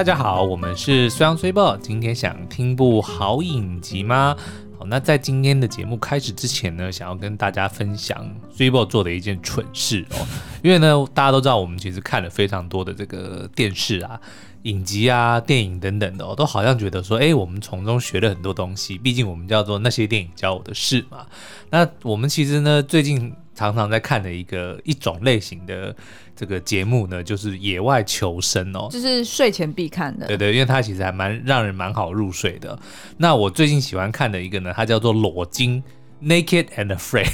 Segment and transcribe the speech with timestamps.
[0.00, 1.76] 大家好，我们是虽阳虽报。
[1.76, 4.34] 今天想听部好影集吗？
[4.78, 10.26] 好，那在今天的节目开始之前呢，想要跟大家分享虽报做的一件蠢事哦。
[10.62, 14.18] 因为呢，大家都知道我们其实看了非常多的这个电视啊、
[14.62, 18.96] 影集啊、电影等等的哦，都好像觉得说，哎，我们从中学了很多东西。
[18.96, 21.26] 毕竟我们叫做那些电影教我的事嘛。
[21.68, 23.34] 那我们其实呢，最近
[23.66, 25.94] 常常在看的一个一种类型的。
[26.36, 30.26] 这个节目呢，就是野外求生哦，就是睡前必看的。
[30.26, 32.78] 对对，因为它其实还蛮让人蛮好入睡的。
[33.18, 35.82] 那我最近喜欢看的一个呢，它叫做裸金。
[36.22, 37.32] Naked and Afraid，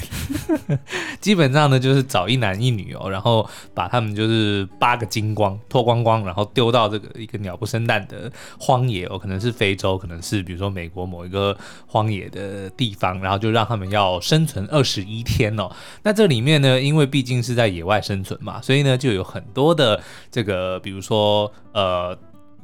[1.21, 15.69] 基本上呢就是找一男一女哦，然后把他们就是扒个精光，脱光光，然后丢到这个一个鸟不生蛋的荒野哦，可能是非洲，可能是比如说美国某一个荒野的地方，然后就让他们要生存二十一天哦。
[16.05, 22.17] 那这里面呢，因为毕竟是在野外生存嘛，所以呢就有很多的这个，比如说呃。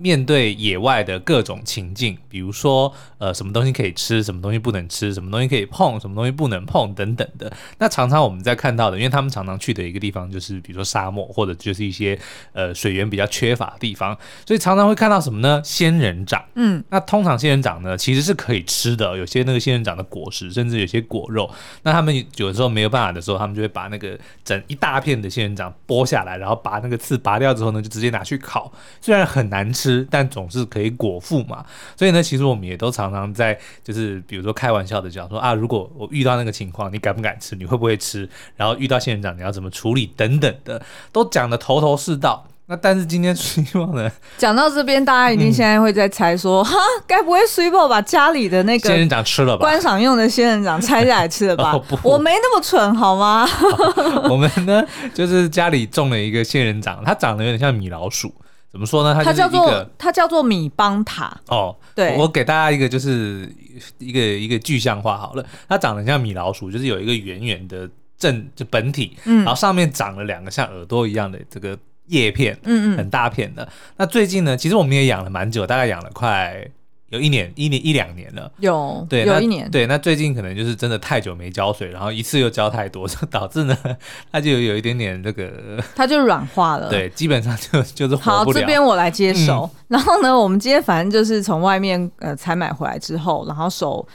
[0.03, 7.51] 面对野外的各种情境，比如说，呃，什么东西可以吃，什么东西不能吃，什么东西可以碰，什么东西不能碰，等等的。
[7.79, 12.19] 那常常我们在看到的，因为他们常常去的一个地方就是，比如说沙漠，或者就是一些
[12.53, 15.63] 呃水源比较缺乏的地方，所以常常会看到什么呢？
[15.65, 16.45] 仙人掌。
[16.57, 21.49] 嗯，那通常仙人掌呢，其实是可以吃的，有些那个仙人掌的果实，甚至有些果肉。
[21.85, 29.92] 那他们有的时候没有办法的时候，他们就会把那个整一大片的仙人掌剥下来，然后把那个刺拔掉之后呢，就直接拿去烤，虽然很难吃。
[29.93, 31.65] 吃，但总是可以果腹嘛，
[31.97, 37.55] 所以呢，其实我们也都常常在，就是比如说开玩笑的讲说啊，如果我遇到那个情况，你敢不敢吃？
[37.57, 38.29] 你会不会吃？
[38.57, 40.13] 然后遇到仙人掌，你要怎么处理？
[40.17, 42.47] 等等的，都讲的头头是道。
[42.67, 49.63] 那但是今天 希望呢，讲到这边，大家一定现在会在猜说，嗯、哈，该不会虽报把家里的那个仙人掌吃了吧？
[49.63, 51.73] 观赏用的仙人掌拆下来吃了吧？
[51.73, 53.45] 哦、我没那么蠢，好吗？
[53.45, 58.33] 好 我们呢，就是家里种了一个仙人掌，它长得有点像米老鼠。
[58.73, 59.15] 怎么说呢？
[59.15, 61.77] 它，它叫做它叫做米邦塔哦。
[61.95, 63.49] 对我，我给大家一个就是
[63.99, 65.45] 一个一个具象化好了。
[65.69, 73.69] 它长得像米老鼠，就是有一个圆圆的正就本体，嗯，然后上面长了两个像耳朵一样的这个叶片，嗯嗯，很大片的。
[73.99, 76.67] 那最近呢，其实我们也养了蛮久，大概养了快。
[77.13, 78.51] 有一年，一年一两年了。
[78.59, 79.71] 有，对，有一年。
[79.71, 83.77] 对，那最近可能就是真的太久没浇水，然后一次又浇太多， 就导致呢，
[84.33, 86.89] 它就有一点点这个，它就软化了。
[86.89, 88.17] 对，基本上就 就是。
[88.17, 89.71] 好，这边我来接手。
[89.73, 94.07] 嗯、然后呢，我们今天反正就是从外面呃采买回来之后，然后手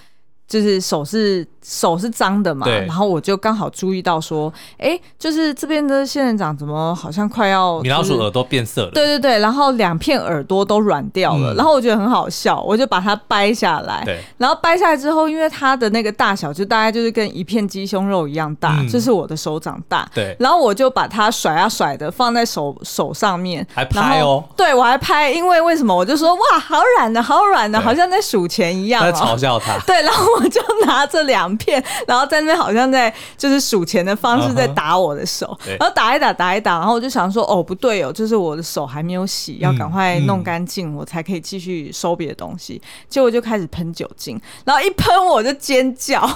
[0.47, 1.47] 就是手是。
[1.69, 8.91] 手是脏的嘛，然后我就刚好注意到说，哎，就是这边的仙人掌怎么好像快要、就是、米老鼠耳朵变色了？
[8.91, 14.17] 对对对，然后两片耳朵都软掉了，嗯、然后我觉得很好笑，我就把它掰下来，对。
[14.37, 25.93] 然后掰下来之后，因为它的那个大小就大概就是跟一片鸡胸肉一样大，这、嗯、是我的手掌大，对，然后我就把它甩啊甩的放在手手上面，还拍哦，对我还拍，因为为什么？
[25.93, 31.56] 我就说哇，好软的，好软的，好像在数钱一样、哦，在嘲笑他， 对，然后我就拿这两。
[31.57, 42.81] 片， 然后在那边好像在就是数钱的方式在打我的手，然后打一打打一打，然后我就想说哦不对哦，就是我的手还没有洗，要赶快弄干净，我才可以继续收别的东西。
[43.09, 46.35] 结果就开始喷酒精，然后一喷我就尖叫， 然后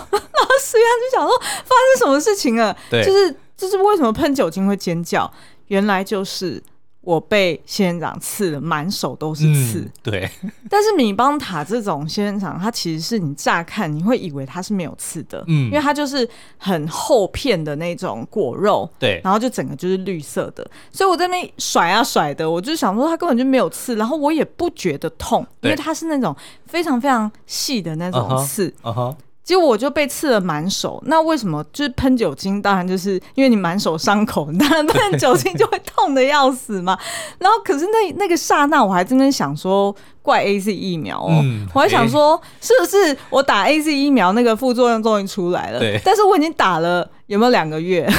[0.62, 5.32] 实际上就想说发生什么事情了，就是就是为什么喷酒精会尖叫？
[5.68, 6.62] 原来就是。
[7.02, 9.80] 我被仙人掌刺了，满手都是刺。
[9.80, 10.30] 嗯、对，
[10.70, 26.36] 但是米邦塔这种仙人掌，它其实是你乍看你会以为它是没有刺的，嗯，因为它就是很厚片的那种果肉，对，然后就整个就是绿色的，所以我在那甩啊甩的，我就想说它根本就没有刺，然后我也不觉得痛，因为它是那种
[26.66, 28.70] 非常非常细的那种刺。
[28.84, 32.62] Uh huh, uh huh 结果我就被刺了满手，那为什么就是喷酒精？
[32.62, 36.98] 当然就是因为你满手伤口，当然喷酒精就会痛得要死嘛。
[37.40, 39.96] 然后可是那那个刹那，我还真的想说。
[40.22, 45.80] 怪 A Z 疫苗哦，嗯、我还想说是不是我打 A Z 疫苗那个副作用终于出来了？
[45.80, 48.06] 对，但是我已经打了有没有两个月？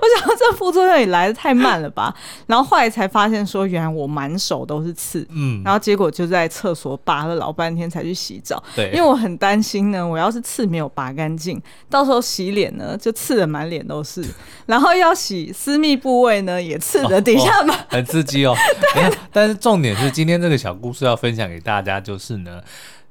[0.00, 2.14] 我想这副作用也来的太慢了吧？
[2.46, 11.60] 然后后来才发现说，原来我满手都是刺，嗯，然后结果就在厕所拔了老半天才去洗澡，对，因为我很担心呢，我要是刺没有拔干净，
[11.90, 14.22] 到时候洗脸呢就刺的满脸都是，
[14.66, 18.54] 然后要洗私密部位呢也刺的底下满、哦哦，很刺激哦。
[18.94, 21.07] 对，但是重点是今天这个小故事。
[21.08, 22.62] 要分享给大家就是呢，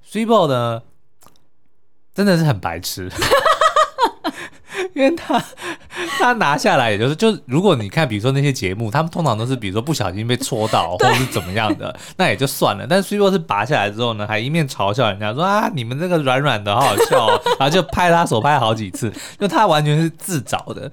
[0.02, 0.82] 虽报呢
[2.14, 3.12] 真的是很白痴，
[4.96, 5.44] 因为他
[6.18, 12.88] 他拿下来，也就是就如果你看，比如说那些节目，他们通常都是比如说不小心被戳到，或者是怎么样的，那也就算了。
[12.90, 20.92] 但是虽报是拔下来之后呢，还一面嘲笑人家说啊，你们这个软软的，好好笑哦，然后就拍他手拍好几次，就他完全是自找的。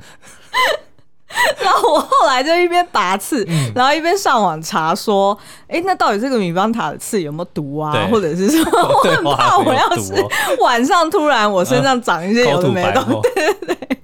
[1.62, 5.36] 然后我后来就一边拔刺，嗯、然后一边上网查说，
[5.68, 8.08] 哎、欸，那到底这个米邦塔的刺有没有毒啊？
[8.10, 10.14] 或者是说， 我很怕我要是
[10.60, 13.04] 晚上突然我身上长一些有的没的，
[13.34, 13.98] 对对对。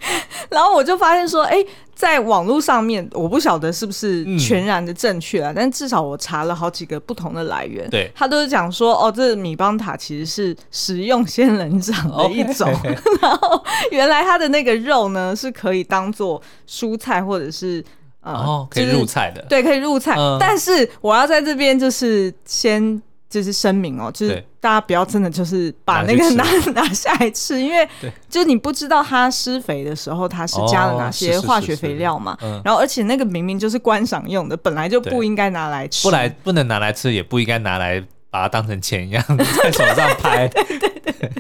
[0.48, 1.66] 然后我就发现说，哎、欸。
[2.00, 12.72] 在网络上面，我不晓得是不是全然的正确啊，嗯、但至少我查了好几个不同的来源，对，他都是讲说，哦，这米邦塔其实是食用仙人掌的一种.
[13.20, 17.84] 然后原来它的那个肉呢是可以当做蔬菜或者是
[18.22, 23.02] 呃，哦，可以入菜的，对，可以入菜，嗯、但是我要在这边就是先。
[23.30, 26.44] 就是声明哦，就是大家不要真的就是把那个拿
[26.74, 27.88] 拿下来吃，因为
[28.28, 32.36] 就是你不知道它施肥的时候它是加了哪些化学肥料嘛。
[32.64, 39.24] 然后而且那个明明就是观赏用的，本来就不应该拿来吃，不来不能拿来吃，也不应该拿来把它当成钱一样
[39.62, 40.48] 在手上拍。
[40.48, 41.30] 对对对。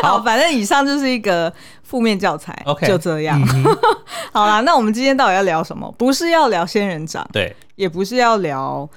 [0.00, 1.52] 好，反正以上就是一个
[1.82, 2.56] 负面教材。
[2.66, 3.40] OK，就这样。
[4.32, 5.92] 好啦，那我们今天到底要聊什么？
[5.98, 8.88] 不是要聊仙人掌，对，也不是要聊。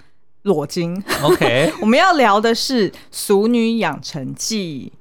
[0.46, 4.92] 裸金，OK， 我们要聊的是《俗女养成记》。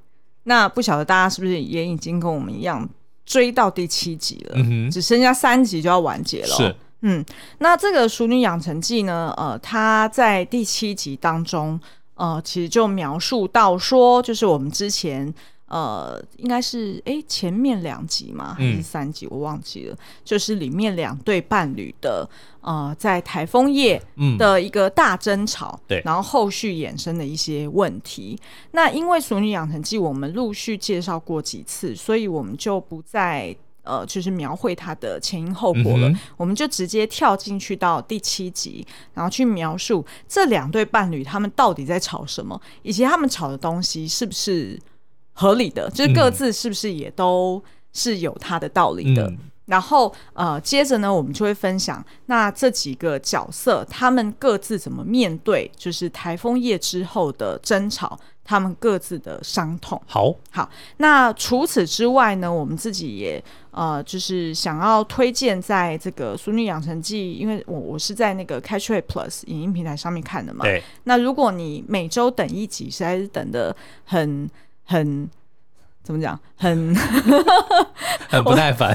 [0.44, 2.86] 那不晓得大家是不是也已经跟我们一样
[3.24, 4.56] 追到第七集了？
[4.56, 6.48] 嗯哼，只剩下三集就要完结了。
[6.48, 7.24] 是，嗯，
[7.58, 9.32] 那这个《熟女养成记》呢？
[9.36, 11.80] 呃，它在第七集当中，
[12.14, 15.32] 呃，其实就描述到说，就是我们之前。
[15.66, 19.96] 呃，应该是哎，前面两集嘛，还是三集，嗯、我忘记了。
[20.22, 22.28] 就是里面两对伴侣的
[22.64, 24.02] 呃，在台风夜
[24.38, 28.38] 的一个大争吵，对、嗯，然后后续衍生的一些问题。
[28.72, 36.08] 那因为《熟女养成记》我们陆续介绍过几次，所以我们就不再呃，就是描绘它的前因后果了。
[36.08, 44.80] 嗯、我们就直接跳进去到第七集，然后去描述这两对伴侣他们到底在吵什么，以及他们吵的东西是不是。
[45.36, 47.60] 合理的，就是各自是不是也都
[47.92, 49.26] 是有他的道理的。
[49.26, 60.00] 嗯、然后呃，接着呢，我们就会分享那这几个角色他们各自怎么面对，就是台风夜之后的争吵，他们各自的伤痛。
[60.06, 60.68] 好，好。
[60.98, 70.64] 那除此之外呢，我们自己也呃，就是想要推荐在这个《淑女养成记》，因为我我是在那个 Catchplay Plus 影音平台上面看的嘛。
[70.64, 70.82] 对。
[71.04, 73.74] 那如果你每周等一集，实在是等得
[74.04, 74.48] 很。
[74.86, 75.26] 很
[76.04, 76.38] 怎么讲？
[76.54, 76.94] 很
[78.28, 78.94] 很不耐烦。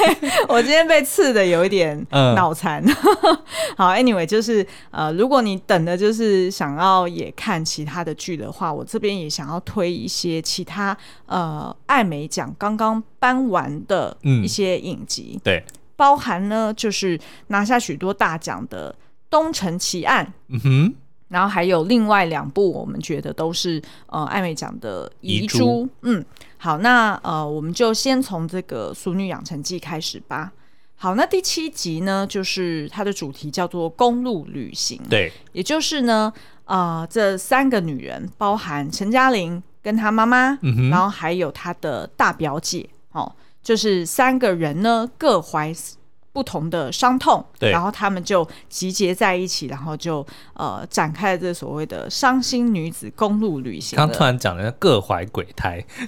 [0.46, 2.84] 我今天被刺的有一点脑残。
[2.84, 2.94] 嗯、
[3.78, 15.32] 好，Anyway，就是呃，如果你等的就是想要也看其他的剧的话，我这边也想要推一些其他呃艾美奖刚刚颁完的一些影集。
[15.36, 15.64] 嗯、对，
[15.96, 18.92] 包含呢就是拿下许多大奖的
[19.30, 20.26] 《东城奇案》。
[20.48, 20.94] 嗯哼。
[21.30, 25.08] 然后还有另外两部，我们觉得都是呃艾美奖的。
[25.20, 26.24] 遗珠嗯，
[26.62, 30.52] 好，那呃我们就先从这个《俗女养成记》开始吧。
[30.94, 35.00] 好，那第七集呢，就是它的主题叫做公路旅行。
[35.08, 36.30] 对，也就是呢，
[36.66, 45.74] 呃这三个女人，包含陈嘉玲跟她妈妈，嗯、然后还有她的大表姐，哦，就是三个人呢各怀。
[46.32, 50.24] 不同的伤痛，对然后他们就集结在一起，然后就
[50.54, 53.96] 呃展开了这所谓的伤心女子公路旅行。
[53.96, 55.84] 刚突然讲的各怀鬼胎，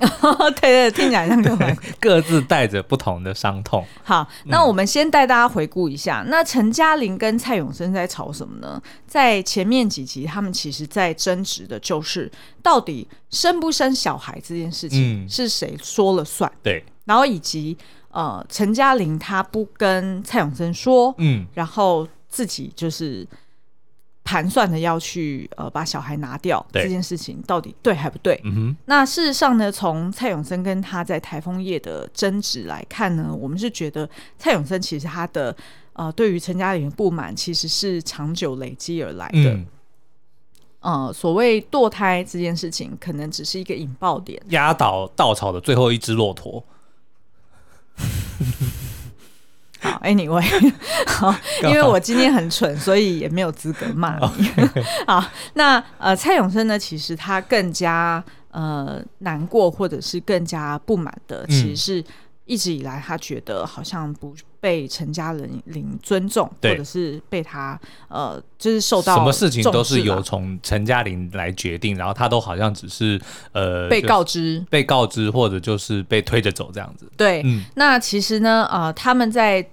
[0.61, 3.85] 对，对对，听起来像各怀 各自带着不同的伤痛。
[4.05, 8.81] 好，那我们先带大家回顾一下，嗯、那陈嘉玲跟蔡永生在吵什么呢？
[9.09, 12.31] 在前面几集，他们其实在争执的就是
[12.63, 16.49] 到底生不生小孩这件事情是谁说了算？
[16.49, 17.77] 嗯、对，然后以及。
[18.13, 23.27] 呃，陈嘉玲她不跟蔡永森说，嗯，然后自己就是
[24.23, 28.41] 盘算的要去呃把小孩拿掉，对这件事情到底对还不对？
[28.45, 28.77] 嗯哼。
[28.85, 35.55] 那事实上呢，从蔡永森跟他在台风夜的争执来看呢，我们是觉得蔡永森其实他的
[35.95, 39.55] 呃对于陈嘉玲的不满其实是长久累积而来的。
[39.55, 39.67] 嗯。
[40.81, 46.63] 呃，所谓堕胎这件事情，可能只是一个引爆点，压倒稻草的最后一只骆驼。
[49.81, 50.73] 好，Anyway，
[51.07, 54.51] 好，因为我今天很蠢，所以也没有资格骂你。
[55.07, 62.05] 好，那呃，蔡永生呢，其实他更加呃难过，或者是更加不满的，其实是。
[62.45, 73.21] 一直以来，他觉得好像不被陈家人领尊重，或者是被他呃，就是受到什么事情都是由从陈嘉玲来决定，然后他都好像只是
[73.53, 77.11] 呃被告知、被告知或者就是被推着走这样子。
[77.17, 79.69] 对，嗯、那其实呢，呃，他们在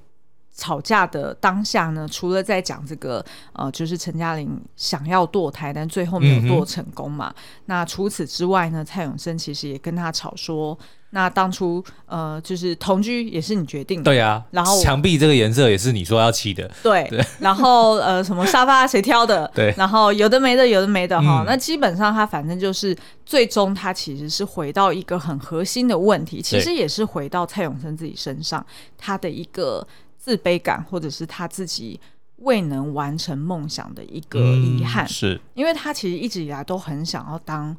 [0.60, 7.34] 吵架的当下呢，除了在讲这个呃，就是陈嘉玲想要堕胎，但最后没有堕成功嘛。
[7.36, 10.78] 嗯、那除此之外呢，蔡永生其实也跟他吵说，
[11.12, 14.46] 那当初呃，就是同居也是你决定的，对呀、啊。
[14.52, 17.08] 然后墙壁这个颜色也是你说要漆的，对。
[17.10, 19.50] 对 然后呃，什么沙发谁挑的？
[19.56, 19.74] 对。
[19.78, 21.44] 然后有的没的，有的没的哈。
[21.44, 28.64] 嗯、那基本上他反正就是最终他其实是回到一个很核心的问题，其实也是回到蔡永生自己身上，
[28.98, 29.88] 他的一个。
[30.30, 32.00] 自卑感，或者是他自己
[32.36, 37.76] 未能完成梦想的一个遗憾，嗯、是因为他其实一直以来都很想要当，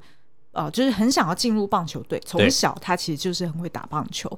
[0.50, 2.20] 呃，就是很想要进入棒球队。
[2.26, 4.28] 从小他其实就是很会打棒球，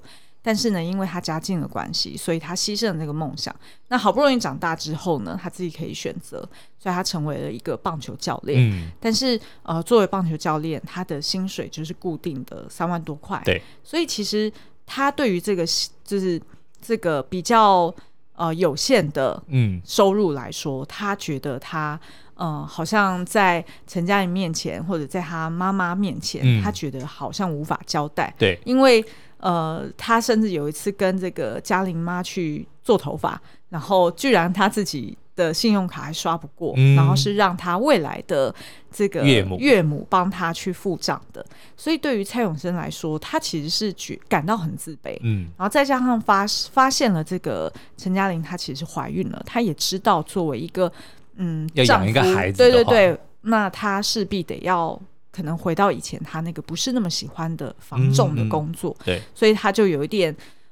[0.42, 3.56] 但是呢，因为他家境的关系，所以他牺牲了那个梦想。
[3.88, 6.46] 那好不容易长大之后呢，他自己可以选择，
[6.78, 8.70] 所以他成为了一个棒球教练。
[8.70, 13.40] 嗯，但是呃，作为棒球教练，他的薪水就是固定的三万多块。
[13.44, 14.52] 对，所以其实
[14.84, 15.64] 他对于这个
[16.04, 16.38] 就是。
[16.82, 17.94] 这个比较
[18.34, 21.98] 呃有限的嗯收入来说，嗯、他觉得他
[22.34, 28.34] 呃好像在陈家人面前或者在他妈妈面前，嗯、他觉得好像无法交代。
[28.36, 29.02] 对，因为
[29.38, 35.16] 呃他甚至有一次跟这个嘉玲妈去做头发，然后居然他自己。
[35.34, 38.54] 的信用卡还刷不过，嗯、然后是让他未来的
[38.90, 39.56] 这个岳母。
[39.58, 41.44] 岳母帮他去付账的，
[41.76, 50.92] 所以对于蔡永生来说，他其实是觉感到很自卑，嗯，然后再加上发发现了这个陈嘉玲她其实怀孕了，他也知道作为一个
[51.36, 59.02] 嗯要养一个孩子，对对对，那他势必得要可能回到以前他那个不是那么喜欢的防重的工作，嗯。
[59.02, 60.30] 嗯、对，所以他就有一点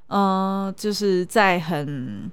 [0.08, 2.30] 嗯、呃，就是在很。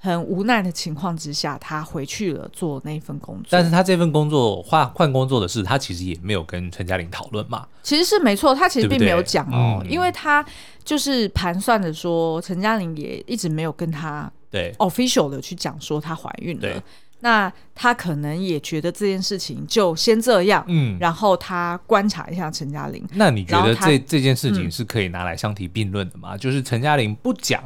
[0.00, 3.46] 很无奈的情况之下，他回去了做那份工作。
[3.50, 7.66] 但是他这份工作换换工作的事，他其实也没有跟陈嘉玲讨论嘛。
[7.82, 10.44] 其实是没错，他其实并没有讲哦，对对嗯、因为他
[10.84, 16.82] 就是盘算着说，陈嘉玲也一直没有跟他对 official 的去讲说她怀孕了。
[17.20, 23.04] 那他可能也觉得这件事情就先这样，嗯，然后他观察一下陈嘉玲。
[23.14, 26.36] 那你觉得这这件事情是可以拿来相提并论的吗？
[26.36, 27.60] 嗯、就是陈嘉玲不讲。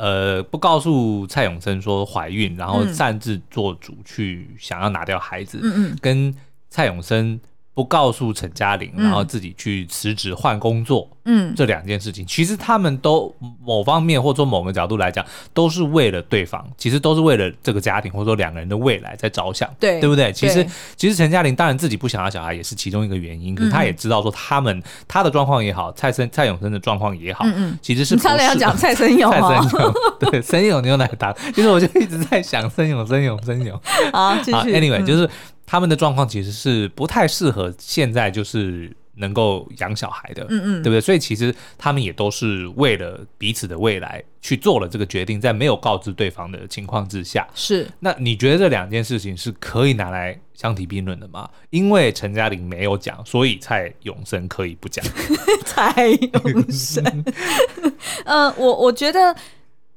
[0.00, 6.34] 呃，不告诉蔡永生说怀孕，然后擅自做主去想要拿掉孩子，嗯嗯，跟
[6.70, 7.38] 蔡永生。
[7.80, 13.34] 不告诉陈嘉玲，然后自己去辞职换工作，嗯，这两件事情其实他们都
[13.64, 20.30] 某方面或者说某个角度来讲，都是为了对方，其实都是为了这个家庭或者说两个人的未来在着想，对，对不对？
[20.30, 20.62] 其实
[20.94, 33.80] 其实陈嘉玲当然自己不想要小孩也是其中一个原因，可是他也知道说他们他的状况也好，蔡森蔡永生的状况也好，嗯嗯，其实是差点要讲蔡森勇， 蔡森勇对， 生勇牛奶糖，其实我就一直在想生勇生勇生勇
[34.12, 35.26] 啊，继续，anyway 就是。
[35.70, 41.00] 他们的状况其实是不太适合现在就是能够养小孩的，嗯嗯，对不对？
[41.00, 47.86] 所以其实他们也都是为了彼此的未来去做了这个决定，在没有告知对方的情况之下，是。
[48.00, 51.48] 那你觉得这两件事情是可以拿来相提并论的吗？
[51.70, 55.04] 因为陈嘉玲没有讲，所以蔡永生可以不讲。
[55.64, 57.24] 蔡永生，
[58.26, 59.36] 呃，我我觉得，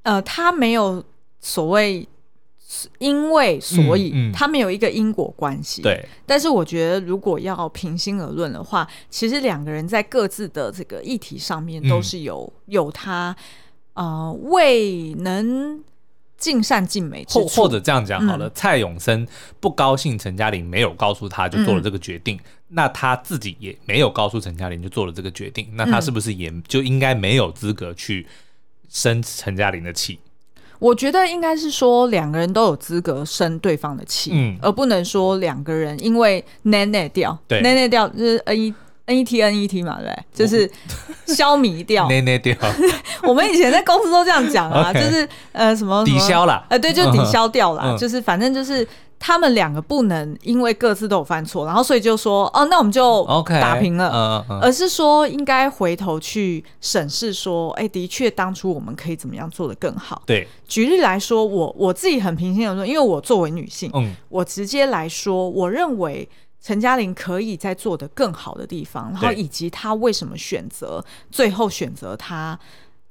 [0.03, 1.03] 呃，他没有
[1.39, 2.07] 所谓。
[2.99, 5.81] 因为所以，他们有一个因果关系。
[5.81, 13.35] 对，但是我觉得，如果要平心而论的话，其实两个人在各自的这个议题上面都是有、有他
[13.93, 15.83] 呃未能
[16.37, 17.25] 尽善尽美。
[17.29, 19.27] 或或者这样讲好了，蔡永生
[19.59, 28.25] 不高兴陈嘉玲没有告诉他就做了这个决定，那他自己也没有告诉陈嘉玲就做了这个决定，那他是不是也就应该没有资格去
[28.89, 30.19] 生陈嘉玲的气？
[30.83, 38.73] 我觉得应该是说两个人都有资格生对方的气，嗯，而不能说两个人因为 net 掉，对，net 掉就是 n e
[39.05, 40.69] n e t n e t 嘛，对，就是
[41.27, 42.09] 消弭掉。
[42.09, 42.53] net 掉。
[43.23, 48.85] 我们以前在公司都这样讲啊， 就是呃什么抵消了，呃对，就抵消掉了，就是反正就是。
[49.25, 54.59] 他们两个不能因为各自都有犯错，然后所以就说哦，那我们就打平了 uh, uh.
[54.59, 60.21] 而是说应该回头去审视说，哎，的确当初我们可以怎么样做得更好。
[60.25, 66.27] 对，举例来说，我我自己很平心的说，因为我作为女性，嗯，我直接来说，我认为
[66.61, 71.01] 陈嘉玲可以在做得更好的地方，然后以及她为什么选择
[71.31, 72.59] 最后选择她。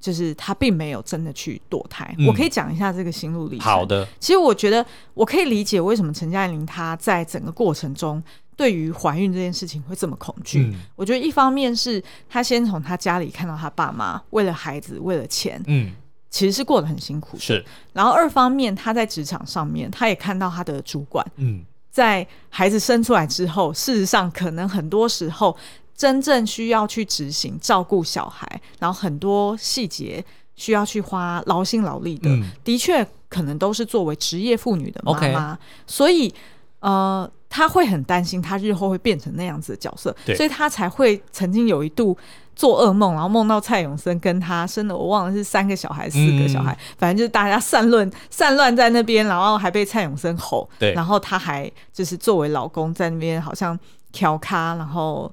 [0.03, 3.65] 就是他并没有真的去堕胎，嗯、我可以讲一下这个心路历程。
[3.65, 8.21] 好的，其实我觉得我可以理解为什么陈嘉玲她在整个过程中
[8.57, 10.65] 对于怀孕这件事情会这么恐惧。
[10.65, 15.93] 嗯、我觉得一方面是他先从他家里看到他爸妈为了孩子为了钱，嗯，
[16.29, 17.39] 其实是过得很辛苦。
[17.39, 25.57] 是，然后二方面他在职场上面，他也看到他的主管，嗯，在孩子生出来之后，事实上可能很多时候。
[26.03, 30.25] 真正需要去执行照顾小孩，然后很多细节
[30.57, 35.57] 需要去花劳心劳力的，嗯、的确可能都是作为职业妇女的妈妈.
[35.87, 36.35] 所以
[36.81, 42.19] 呃，她会很担心她日后会变成那样子的角色，所以她才会曾经有一度
[42.57, 53.79] 做噩梦，然后梦到蔡永森跟他生的，我忘了是三个小孩、四个小孩，嗯、反正就是大家散乱 散乱在那边，然后还被蔡永森吼，对，然后他还就是作为老公在那边好像
[54.11, 55.33] 调咖，然后。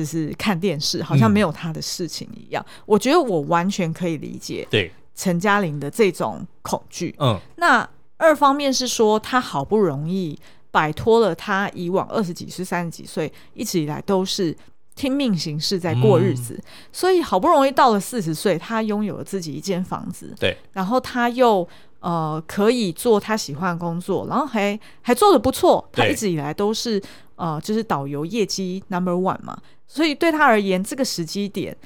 [0.00, 2.64] 就是看电视，好像没有他的事情一样。
[2.66, 7.14] 嗯、我觉得我完全可以理解，对陈嘉玲的这种恐惧。
[7.18, 10.38] 嗯，那二方面是说，他好不容易
[10.70, 14.56] 摆脱了他以往二十几岁、三十几岁一直以来都是
[14.94, 20.34] 听命行事在过日子，嗯、所以好不容易到了四十岁，他拥有了自己一间房子。
[20.40, 21.68] 对，然后他又
[22.00, 25.86] 呃可以做他喜欢的工作，然后还还做的不错。
[25.92, 27.02] 他一直以来都是
[27.36, 29.60] 呃就是导游业绩 number one 嘛。
[29.92, 31.76] 所以对他而言，这个时机点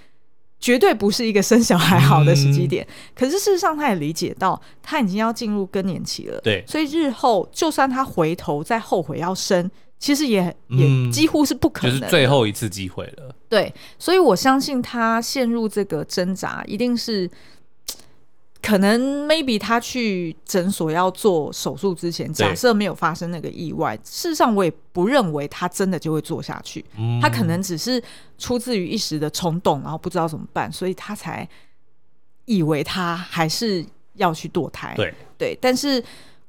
[0.61, 2.84] 绝对不是一个生小孩好的时机点。
[2.87, 6.38] 嗯、可是事实上，他也理解到他已经要进入更年期了。
[6.42, 13.34] 对，所以日后就算他回头再后悔要生，其实也、嗯、也几乎是不可能，就是最后一次机会了。
[13.49, 17.30] 对，所以我相信他陷入这个挣扎，一定是。
[18.64, 26.83] 可能 maybe 他去诊所要做手术之前，假设没有发生那个意外，事实上我也不认为他真的就会做下去。
[26.97, 28.02] 嗯、他可能只是
[28.38, 31.47] 出自于一时的冲动，然后不知道怎么办，所以他才
[32.47, 34.94] 以为他还是要去堕胎。
[34.97, 36.02] 对对，但是。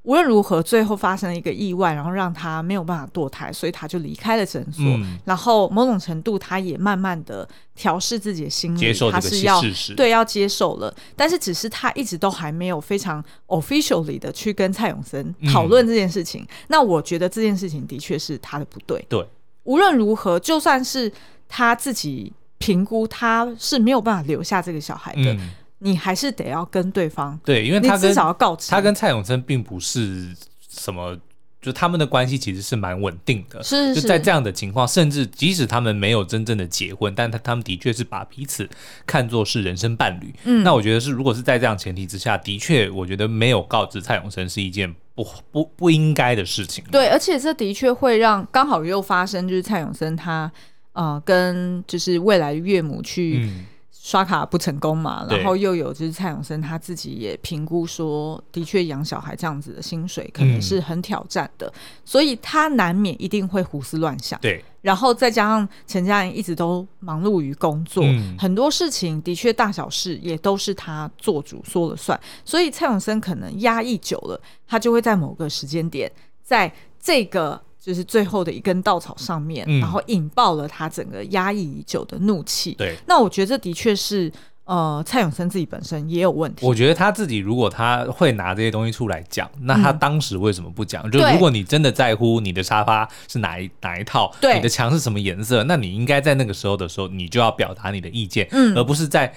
[0.05, 4.83] 无论如何，最后发生了一个意外，然后让他没有办法堕胎，所以他就离开了诊所。
[4.85, 9.59] 嗯、然后某种程度，他也慢慢的调试自己的心理，他是要
[9.97, 10.93] 对要接受了。
[11.15, 16.43] 但是，只是他一直都还没有非常 officially 的去跟蔡永森讨论这件事情。
[16.43, 19.03] 嗯、那我觉得这件事情的确是他的不对。
[19.09, 19.27] 对，
[19.63, 21.12] 无论如何，就算是
[21.50, 25.33] 他自己评估他是没有办法留下这个小孩的。
[25.33, 25.50] 嗯
[25.85, 30.35] 你还是得要跟对方对，因为他至少要告知他跟蔡永生并不是
[30.67, 31.15] 什么，
[31.61, 33.61] 就他们的关系其实是蛮稳定的。
[33.61, 38.67] 是，是，就在这样的情况，甚至即使他们没有真正的结婚，但他他们的确是把彼此
[39.05, 40.33] 看作是人生伴侣。
[40.45, 46.83] 嗯，那我觉得是，如果是在这样前提之下，的确，我觉得没有告知蔡永生是一件不不不应该的事情。
[46.91, 50.51] 对，而且这的确会让刚好又发生，就是蔡永生他
[50.93, 53.41] 呃跟就是未来岳母去。
[53.43, 53.65] 嗯
[54.05, 61.74] 刷卡不成功嘛，然后又有就是蔡永生他自己也评估说，的确养小孩这样子的薪水可能是很挑战的，嗯、
[62.05, 64.39] 所以他难免一定会胡思乱想。
[64.41, 76.11] 对，然后再加上陈家人一直都忙碌于工作，嗯、很多事情的确大小事也都是他做主说了算，所以蔡永生可能压抑久了，他就会在某个时间点，
[76.44, 77.59] 在这个。
[77.85, 82.71] 就是最后的一根稻草上面，嗯、然后引爆了他整个压抑已久的怒气。
[82.71, 84.31] 对，那我觉得这的确是
[84.63, 86.65] 呃，蔡永森自己本身也有问题。
[86.65, 91.07] 我觉得他自己如果他会拿这些东西出来讲，那他当时为什么不讲？
[91.07, 99.31] 嗯、就如果你真的在乎你的沙发是哪一哪一套，对你的墙是什么颜色，那你应该在那个时候的时候，你就要表达你的意见，嗯、而不是在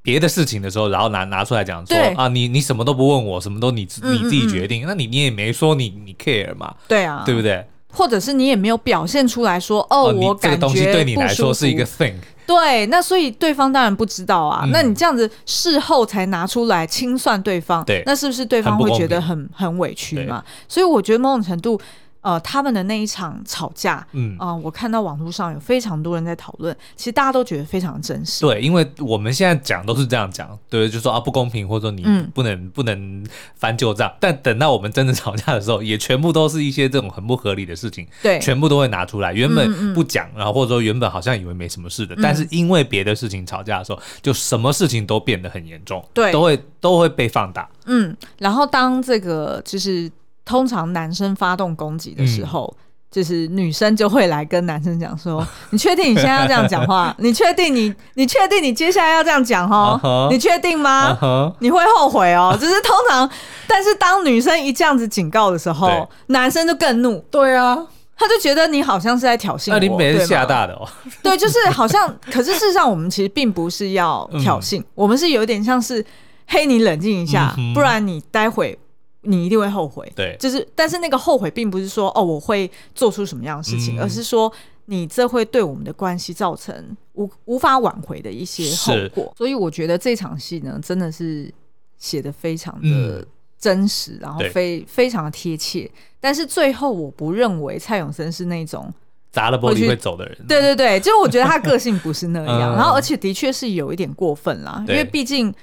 [0.00, 6.74] 别的事情的时候，然后拿拿出来讲说啊，你你什么都不问我，什么都你你自己决定，嗯嗯嗯，那你你也没说你你 care 嘛？
[6.88, 7.66] 对啊，对不对？
[7.94, 12.14] 或者是你也没有表现出来说，哦，哦我感觉这个东西对你来说是一个 thing。
[12.46, 14.62] 对，那所以对方当然不知道啊。
[14.64, 20.44] 嗯、那你这样子事后才拿出来清算对方，对，那是不是对方会觉得很很，很委屈嘛？
[20.68, 21.80] 所以我觉得某种程度。
[22.24, 28.40] 呃，他们的那一场吵架，嗯啊、呃，我看到网络上有非常多人在讨论，其实大家都觉得非常真实。
[28.40, 34.10] 对，因为我们现在讲都是这样讲，对，就说啊不公平，或者说你不能、嗯、不能翻旧账。
[34.18, 39.34] 但等到我们真的吵架的时候，也全部都是一些这种很不合理的事情，对，全部都会拿出来。
[39.34, 47.68] 原本不讲，嗯嗯然后或者说原本好像以为没什么事的，嗯、但是因为别的事情吵架的时候，就什么事情都变得很严重，对，都会都会被放大。
[47.84, 50.10] 嗯，然后当这个就是。
[50.44, 52.80] 通常男生发动攻击的时候，嗯、
[53.10, 57.14] 就是女生就会来跟男生讲说：“你确定你现在要这样讲话？
[57.20, 60.30] 你确定你你确定你接下来要这样讲哈？Uh huh.
[60.30, 61.54] 你确定吗？Uh huh.
[61.60, 62.54] 你会后悔哦。
[62.60, 63.28] ”就是通常，
[63.66, 67.18] 但是当女生一这样子警告的时候，男生就更怒。
[67.30, 67.78] 对啊，
[68.16, 69.78] 他就觉得你好像是在挑衅我。
[69.78, 70.86] 那你每是吓大的哦。
[71.22, 76.04] 对，就是好像，可是事实上我们其实并不是要挑衅，嗯、我们是有点像是，
[76.46, 78.78] 嘿，你冷静一下，嗯、不然你待会。
[79.24, 84.52] 你一定会后悔，对，就是，但是那个后悔并不是说哦，我会做出什么样的事情，嗯、而是说
[84.86, 89.32] 你这会对我们的关系造成无无法挽回的一些后果。
[89.36, 91.52] 所以我觉得这场戏呢，真的是
[91.98, 93.26] 写的非常的
[93.58, 95.90] 真实，嗯、然后非非常的贴切。
[96.20, 98.92] 但是最后，我不认为蔡永森是那种
[99.32, 100.36] 砸了玻璃会走的人。
[100.46, 105.54] 对对对，就我觉得他个性不是那样， 嗯、然后而且的确是有一点过分啦，因为毕竟。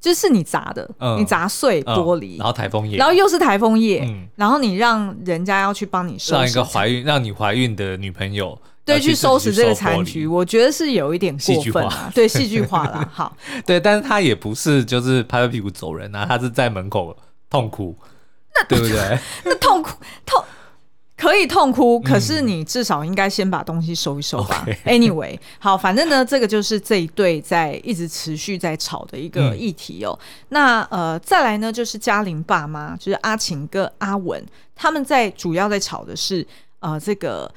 [0.00, 17.16] 就是你砸的，嗯、你砸碎玻璃，嗯、然后台风夜，然后又是台风夜，嗯、然后你让人家要去帮你收拾，让一个怀孕让你怀孕的女朋友对去收拾这个残局，我觉得是有一点过分啊，对戏剧化了， 好，对，但是他也不是就是拍拍屁股走人啊，他是在门口
[17.50, 17.94] 痛哭，
[18.54, 19.18] 那对不对？
[19.44, 19.90] 那痛哭
[20.24, 20.44] 痛。
[21.18, 24.64] 可以痛哭，可是你至少应该先把东西收一收吧。
[24.68, 30.16] 嗯、 Anyway，好，反正呢，这个就是这一对在一直持续在吵的一个议题哦。
[30.20, 34.40] 嗯、那呃，再来呢，就是嘉玲爸妈，就是阿晴跟阿文，
[34.76, 36.46] 他们在主要在吵的是
[36.78, 37.52] 呃，这个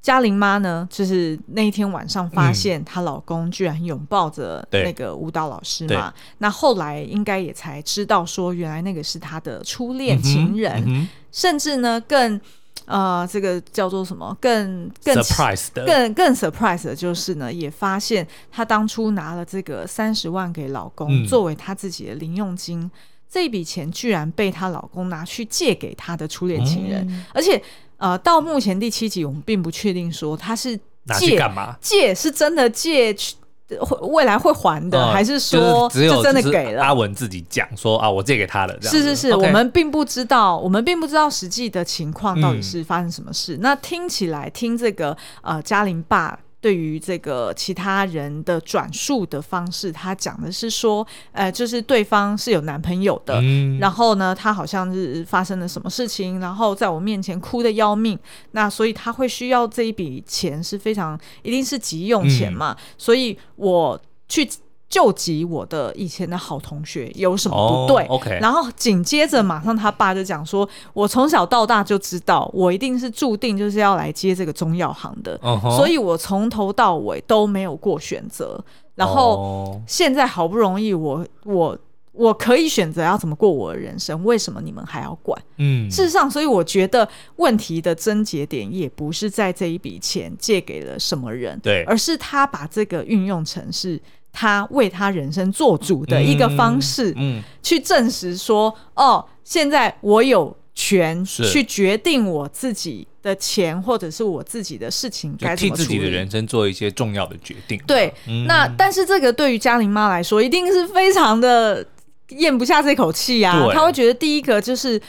[0.00, 6.14] 嘉玲妈呢，就是那一天晚上发现她老公居然拥抱着那个舞蹈老师嘛。
[6.38, 12.40] 那后来应该也才知道说，原来那个是她的初恋情人，甚至呢更。
[12.86, 14.36] 呃，这个叫做什么？
[14.40, 22.90] 更更 surprise 的，更更 surprise 的就是呢，也发现她当初拿了这个三十万给老公，嗯、作为她自己的零用金，
[23.28, 27.60] 这一笔钱居然被她老公拿去借给她的初恋情人，嗯、而且
[27.98, 30.78] 呃，到目前第七集，我们并不确定说他是
[31.18, 33.34] 借干嘛，借是真的借去。
[33.80, 36.82] 会未来会还的，嗯、还是说只有真的给了？
[36.82, 38.76] 阿文自己讲说啊，我借给他了。
[38.82, 43.56] 是是是我们并不知道，我们并不知道实际的情况到底是发生什么事。
[43.56, 46.38] 嗯、那听起来，听这个呃嘉玲爸。
[46.60, 58.18] 对于这个其他人的转述的方式，他讲的是说，呃，就是对方是有男朋友的，嗯、然后呢，他好像是发生了什么事情，然后在我面前哭得要命，
[58.52, 64.48] 那所以他会需要这一笔钱是非常一定是急用钱嘛，嗯、所以我去。
[64.88, 68.40] 救急我的以前的好同学有什么不对？Oh, okay.
[68.40, 75.76] 然后紧接着马上他爸就讲说：“我从小到大就知道，我一定是注定就是要来接这个中药行的，uh huh.
[75.76, 78.64] 所以我从头到尾都没有过选择。
[78.94, 81.76] 然后现在好不容易我我
[82.12, 85.36] 我可以选择要怎么过我的人生，为什么你们还要管？
[85.56, 94.00] 嗯，事实上，所以我觉得问题的症结点也不是在这一笔钱借给了什么人，对，而是他把这个运用成是。”
[94.38, 107.80] 他为他人生做主的一个方式，嗯，嗯去证实说，哦，现在我有权去决定我自己的钱或者是我自己的事情该怎么处理，替自己的人生做一些重要的决定。
[107.86, 111.82] 对，嗯、那但是这个对于嘉玲妈来说，一定是非常的
[112.28, 115.00] 咽不下这口气啊，她对会觉得第一个就是。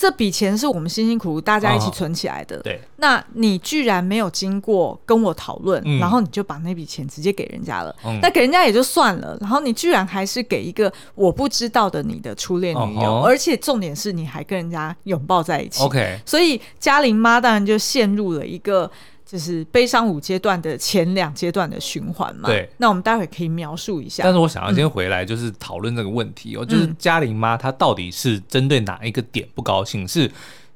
[0.00, 2.80] 这笔钱是我们辛辛苦苦大家一起存起来的，哦、对。
[2.96, 16.18] 那你居然没有经过跟我讨论，嗯、然后你就把那笔钱直接给人家了，嗯、那给人家也就算了，然后你居然还是给一个我不知道的你的初恋女友，哦、而且重点是你还跟人家拥抱在一起，OK。
[16.24, 18.90] 所以嘉玲妈当然就陷入了一个。
[19.30, 22.48] 就是悲伤五阶段的前两阶段的循环嘛。
[22.48, 24.24] 对，那我们待会可以描述一下。
[24.24, 30.08] 但是我想要先回来，就是讨论这个问题哦，嗯、就是嘉玲妈她到底是针对哪一个点不高兴？
[30.08, 30.28] 是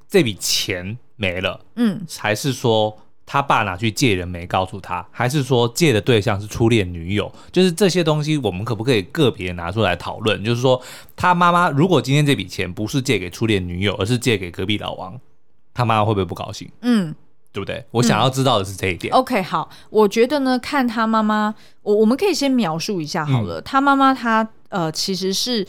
[0.09, 7.33] 这笔钱没了，嗯，还是说他爸拿去借人没告诉他，还是说借的对象是初恋女友？
[7.51, 10.45] 就是这些东西，我们可不可以个别拿出来讨论？
[10.45, 10.81] 就是说，
[11.17, 15.19] 他妈妈如果今天这笔钱不是借给初恋女友，而是借给隔壁老王，
[15.73, 16.71] 他妈妈会不会不高兴？
[16.83, 17.13] 嗯。
[17.55, 17.83] 对不对？
[17.93, 19.15] 我想要知道的是这一点。
[19.15, 23.61] 嗯、OK，好，我觉得呢，看他妈妈，我我们可以先描述一下好了。
[23.61, 25.65] 嗯、他妈妈她呃，其实是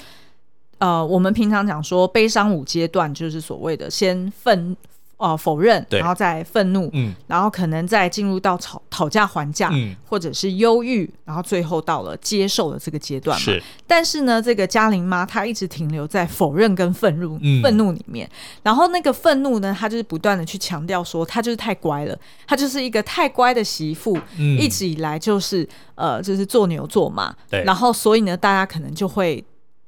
[0.80, 4.76] 呃，我们平常讲说悲伤五阶段，就是所谓的先愤。
[5.18, 13.42] 呃，否认，然后再愤怒，嗯，然后可能再进入到吵讨价还价，嗯，或者是忧郁，然后最后到了接受的这个阶段嘛。
[13.42, 18.30] 是，但是呢，这个嘉玲妈她一直停留在否认跟愤怒，嗯、愤怒里面。
[18.62, 27.64] 然后那个愤怒呢，她就是不断的去强调说，她就是太乖了，她就是一个太乖的媳妇，嗯，一直以来就是呃，就是做牛做马，对。
[27.64, 29.42] 然后所以呢，大家可能就会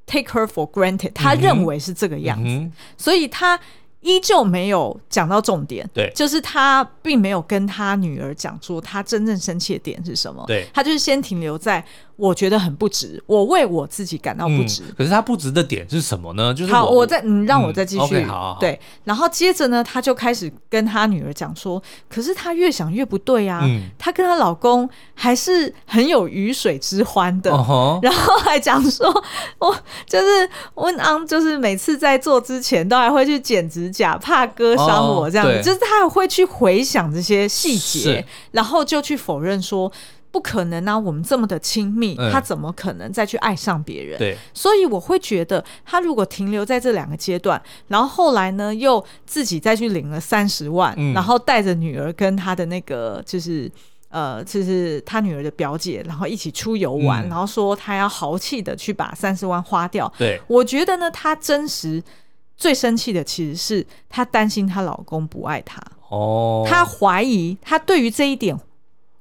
[0.05, 3.59] take her for granted，她认为是这个样子，嗯嗯、所以她。
[4.07, 11.83] 依旧没有讲到重点，对，就是他并没有跟他女儿讲说他真正生气的点是什么，对，他就是先停留在。
[12.17, 14.81] 我觉得很不值，我为我自己感到不值。
[14.87, 16.51] 嗯、可是他不值的点是什么呢？
[16.51, 18.15] 就是好，我再你让我再继续。
[18.15, 23.61] 嗯 okay, 好好好对，然后接着呢，他就开始跟他女儿讲说，可是他越想越不对啊。
[23.65, 27.51] 嗯、他跟他老公还是很有鱼水之欢的。
[27.51, 29.07] 哦、然后还讲说，
[29.59, 35.59] 我就是温昂，就是每次在做之前都还会去剪指甲，怕割伤我这样子。
[35.59, 39.91] 哦、就是他还会去回想这些细节，然后就去否认说。
[40.29, 40.95] 不可能啊！
[40.95, 44.19] 我们这么的亲密，嗯、他怎么可能再去爱上别人？
[44.19, 53.71] 对，所以我会觉得，他如果停留在这两个阶段，然后后来呢，又自己再去领了三十万，嗯、然后带着女儿跟他的那个就是
[54.09, 60.11] 呃，就是他女儿的表姐，然后一起出游玩，嗯、然后说他要豪气的去把三十万花掉。
[60.19, 62.03] 对，我觉得呢，他真实
[62.57, 65.81] 最生气的其实是她担心她老公不爱她。
[66.09, 68.57] 哦，她怀疑，她对于这一点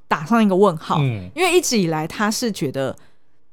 [0.08, 0.98] 打上一个问号。
[1.00, 2.96] 嗯，因为一直以来她是觉得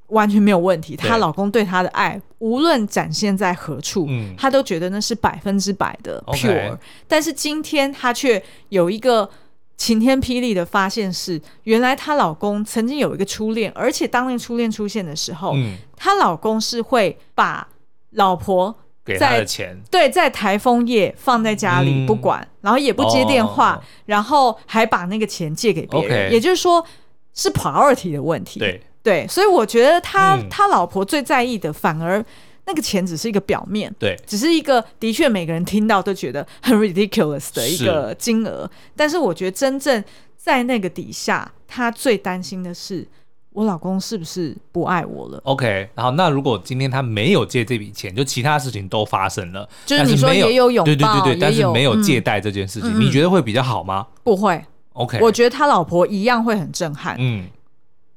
[0.08, 6.78] 完全没有问题，她老公对她的爱无论展现在何处，嗯，她都觉得那是百分之百的 pure。
[7.08, 9.30] 但是今天她却有一个。
[9.76, 15.56] 晴天霹雳的发现是，原来她老公曾经有一个初恋，而且当那个初恋出现的时候，
[15.98, 17.68] 她、嗯、老公是会把
[18.12, 26.86] 老婆在给他的钱，对，在台风夜放在家里不管，嗯、然后也不接电话，哦、然后还把那个钱借给别人也就是说
[27.34, 28.60] 是 priority 的问题。
[28.60, 28.82] 对。
[29.04, 32.24] 对，所以我觉得他、嗯、他老婆最在意的反而。
[32.66, 40.02] 那个钱只是一个表面，对，只是一个的确每个人听到都觉得很 ridiculous 的一个金额，但是我觉得真正
[40.38, 43.06] 在那个底下，他最担心的是
[43.54, 54.08] 我老公是不是不爱我了？OK，然后那如果今天他没有借这笔钱，就其他事情都发生了，就是你说也有拥抱，对对对对，但是没有借贷这件事情，嗯、你觉得会比较好吗？
[54.24, 54.64] 不会
[54.94, 57.46] ，OK，我觉得他老婆一样会很震撼，嗯。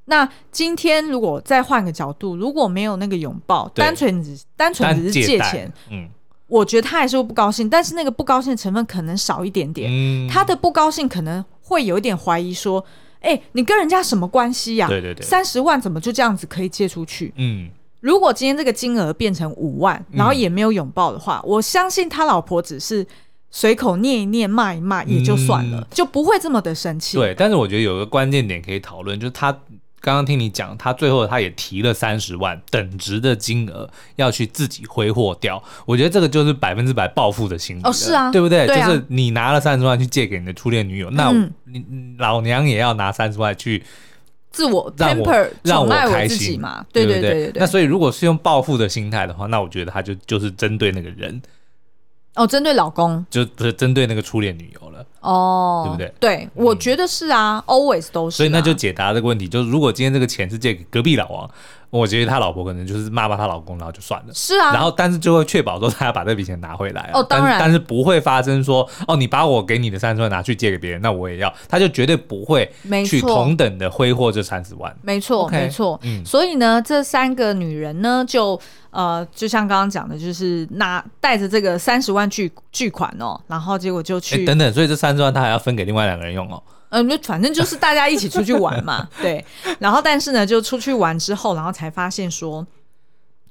[0.09, 6.09] 那今天如果再换个角度，如果没有那个拥抱，对单纯只单纯只是借钱，嗯，
[6.47, 9.91] 我觉得他还是会不高兴，但是那个不高兴的成分可能少一点点。
[9.91, 12.85] 嗯，他的不高兴可能会有一点怀疑，说
[13.27, 14.89] ：“哎、欸，你跟人家什么关系呀、啊？
[14.89, 17.69] 对对对，三十万怎么就这样子可以借出去？”嗯，
[18.01, 23.07] 如果今天这个金额变成五万，然后也没有拥抱的话，嗯、我相信他老婆只是
[23.51, 27.17] 随口念一念、骂一骂也就算了，嗯、就不会这么的生气。
[27.17, 29.59] 对，但是我觉得有个关键点可以讨论，就是他。
[30.07, 38.69] 刚刚听你讲，他最后他也提了三十万等值的金额要去自己挥霍掉，我觉得这个就是百分之百暴富的心理哦，是啊，对不对？
[38.69, 41.33] 对啊、就是你拿了三十万去借给你的初恋女友，那
[41.65, 43.83] 你、嗯、老娘也要拿三十万去
[44.53, 47.61] 自我让我让我开心嘛，对对对对，对。
[47.61, 51.43] 那所以如果是用报复的心态的话，那我觉得他就就是针对那个人。
[52.37, 56.15] 哦，针对老公，就不是针对那个初恋女友了，哦，对不对？
[56.19, 58.39] 对，我觉得是啊、嗯、，always 都是、啊。
[58.39, 61.51] 所以那就解答这个问题，就是如果今天这个钱是借给隔壁老王。
[61.89, 64.35] 我觉得他老婆可能就是骂骂他老公，然后就算了。
[64.35, 67.11] 是啊，然后但是就会确保说他要把这笔钱拿回来、啊。
[67.15, 72.71] 哦，当然，但，但是不会发生说哦，你把我给你的三十万拿去借给别人，那我也要，他就绝对不会
[73.07, 74.95] 去同等的挥霍这三十万。
[75.01, 75.99] 没错，没错。
[76.03, 78.61] 嗯，所以呢，这三个女人呢，就
[78.91, 86.63] 呃，就像刚刚讲的，就是拿带着这个三十万巨巨款哦，然后结果就去等等，所以这三十万他还要分给另外两个人用哦。
[86.91, 89.45] 嗯，就反正就是大家一起出去玩嘛， 对。
[89.81, 92.65] 然后，但是呢，就出去玩之后，然后才发现说，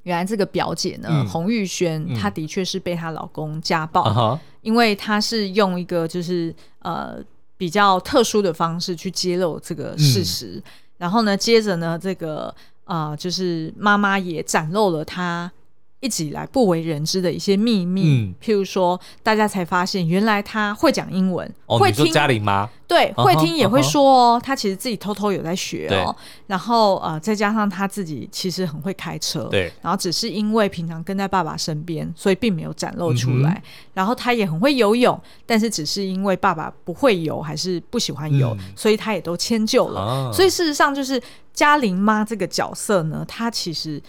[0.04, 7.16] 原来这个表姐呢，嗯、洪玉轩，她的确是被她老公家暴，嗯、因为她是用一个就是呃
[7.58, 10.52] 比较特殊的方式去揭露这个事实。
[10.56, 10.62] 嗯、
[10.96, 12.52] 然后呢，接着呢，这个
[12.86, 15.52] 呃就是妈妈也展露了她。
[16.00, 22.68] 一直以来不为人知的一些秘密，嗯、譬如说，大家才发现原来他会讲英文，哦、会听嘉玲吗？
[22.86, 24.40] 对，会听也会说哦。
[24.40, 26.14] 他其实自己偷偷有在学哦。
[26.46, 29.72] 然后呃，再加上他自己其实很会开车，对。
[29.80, 33.50] 然后只是因为平常跟在爸爸身边，所以并没有展露出来。
[33.50, 33.62] 嗯、
[33.94, 40.00] 然后他也很会游泳，但是只是因为爸爸不会游还是不喜欢游，嗯、所以他也都迁就了。
[40.00, 41.20] 啊、所以事实上，就是
[41.52, 44.00] 嘉玲妈这个角色呢，她其实。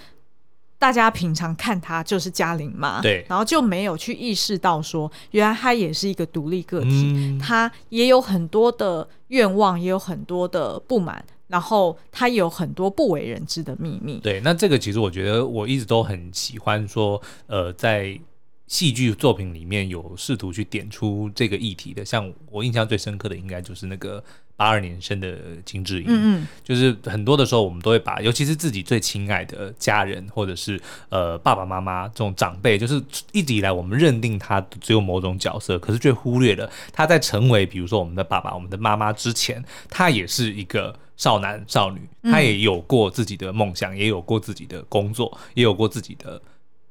[0.79, 14.19] 大家平常看她就是嘉玲嘛，对，然后就没有去意识到说，原来她也是一个独立个体，嗯、她也有很多的愿望，也有很多的不满，然后她有很多不为人知的秘密。
[14.19, 18.19] 对，那这个其实我觉得我一直都很喜欢说，呃，在。
[18.67, 24.21] 戏剧作品里面有试图去点出这个议题的，像我印象最深刻的，应该就是那个
[24.58, 26.06] 八二年生的金智英。
[26.10, 30.77] 嗯嗯，就是很多的时候，我们都会把，尤其是自己最亲爱的家人，或者是
[31.08, 33.01] 呃爸爸妈妈这种长辈，就是
[33.32, 46.41] 一直以来我们认定他只有某种角色，可是却忽略了他在成为比如说我们的爸爸、我们的妈妈之前，他也是一个少男少女，他也有过自己的梦想，也有过自己的工作，也有过自己的。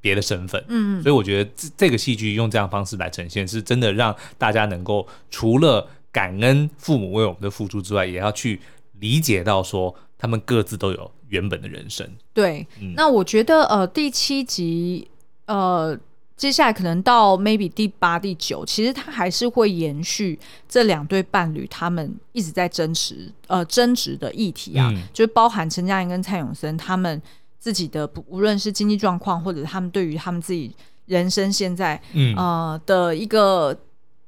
[0.06, 8.60] 别的身份，嗯，所以我觉得这这个戏剧用这样方式来呈现，是真的让大家能够除了感恩父母为我们的付出之外，也要去
[9.00, 12.08] 理解到说他们各自都有原本的人生。
[12.32, 15.08] 对，嗯、那我觉得呃第七集
[15.46, 15.98] 呃
[16.36, 20.38] 接下来可能到 maybe 第八、第九，其实他还是会延续
[20.68, 27.20] 这两对伴侣他们一直在争执呃争执的议题啊，嗯、就是包含陈嘉莹跟蔡永森他们。
[27.66, 30.72] 自己的不无论是经济状况，或者他们对于他们自己
[31.06, 32.32] 人生现在，嗯。
[32.36, 33.76] 呃的一个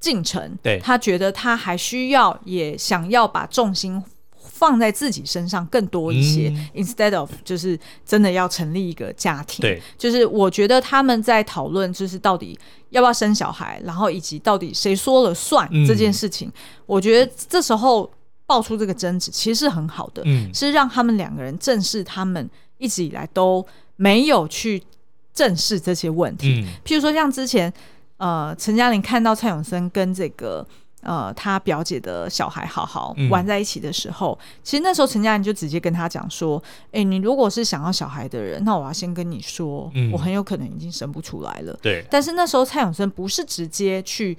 [0.01, 4.03] 进程，对，他觉得他还需要也想要把重心
[4.37, 9.62] 放在自己身上更多一些，嗯，instead of 就是真的要成立一个家庭。
[9.62, 12.59] 对，就是我觉得他们在讨论，就是到底
[12.90, 16.48] 要不要生小孩，然后以及到底谁说了算这件事情。
[16.48, 16.53] 嗯、
[16.87, 18.11] 我觉得这时候
[18.46, 23.64] 爆出这个争执，其实是很好的，嗯，是让他们两个人正视他们一直以来都
[23.97, 24.83] 没有去
[25.35, 26.64] 正视这些问题。
[26.64, 27.73] 嗯、譬如说，像之前
[28.17, 30.67] 呃，陈嘉玲看到蔡永森跟这个。
[31.01, 36.61] 呃，他表姐的小孩好好玩在一起的时候，嗯、其实那时候陈嘉玲就直接跟他讲说
[36.91, 42.05] ：“哎、欸，你如果是想要小孩的人，那我要先跟你说，嗯、我很有可能已经生不出来了。”对。
[42.11, 44.37] 但是那时候蔡永森不是直接去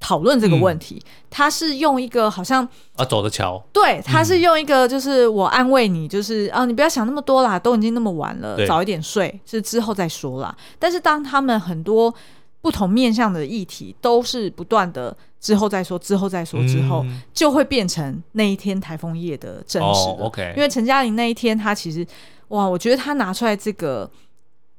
[0.00, 10.56] 讨论这个问题，嗯、他是用一个好像啊走着瞧，对，他是用一个就是我安慰你，就是、嗯、啊，你不要想那么多啦，都已经那么晚了，早一点睡，是之后再说啦。
[10.78, 12.14] 但是当他们很多
[12.60, 15.16] 不同面向的议题都是不断的。
[15.38, 20.08] 之后再说，之后再说，之后就会变成那一天台风夜的真实。
[20.08, 22.04] 哦、OK，因为陈嘉玲那一天，他其实
[22.48, 24.10] 哇，我觉得他拿出来这个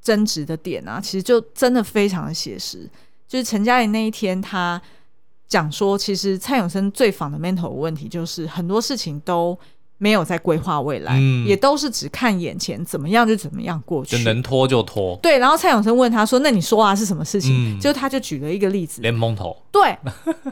[0.02, 2.90] 争执的点啊，其实就真的非常的写实。
[3.30, 4.82] 就是陈嘉玲那一天，他
[5.48, 9.58] 讲说，其实蔡永生最仿的 mental 问题就是很多事情都。
[10.00, 15.18] 没有在规划未来，嗯、也都是只看眼前，怎么样就怎么样过去，就能拖就拖。
[15.22, 19.56] 对，然后蔡永生问他说：“那你说啊，是什么事情？”就、嗯、他就举了一个例子，莲蓬头。
[19.72, 19.98] 对，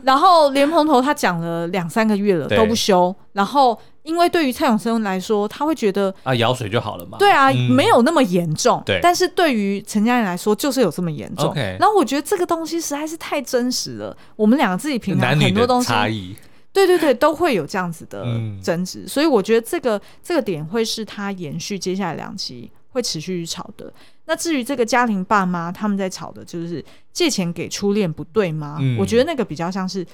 [0.03, 7.17] 然后莲蓬头他讲了两三个月了都不修，然后因为对于蔡永生来说，他会觉得啊，舀水就好了嘛。
[7.17, 8.81] 对啊，嗯、没有那么严重。
[8.85, 11.53] 对，但是对于陈家人来说，就是有这么严重。
[11.55, 16.35] 然后我觉得这个东西实在是太真实了，我们两个自己平常很多东西差异。
[16.75, 18.25] 对对对，都会有这样子的
[18.61, 23.91] 争执，嗯、所以我觉得这个这个点会是他延续接下来两期会持续去吵的。
[24.25, 26.83] 那至于这个家庭爸妈他们在吵的，就是
[27.13, 28.77] 借钱给初恋不对吗？
[28.81, 30.05] 嗯、我觉得那个比较像是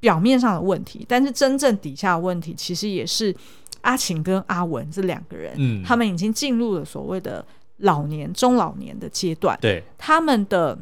[0.00, 3.32] 表面上的问题，但是真正底下的问题其实也是
[3.82, 7.46] 阿晴跟阿文这两个人，嗯、他们已经进入了所谓的
[7.76, 10.76] 老年中老年的阶段，对，他们的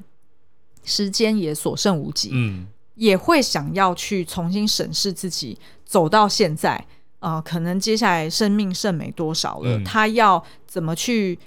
[0.85, 2.67] 时间也所剩无几，嗯。
[2.99, 6.85] 也会想要去重新审视自己走到现在，
[7.21, 11.39] 呃，可能接下来生命剩没多少了，嗯、他要怎么去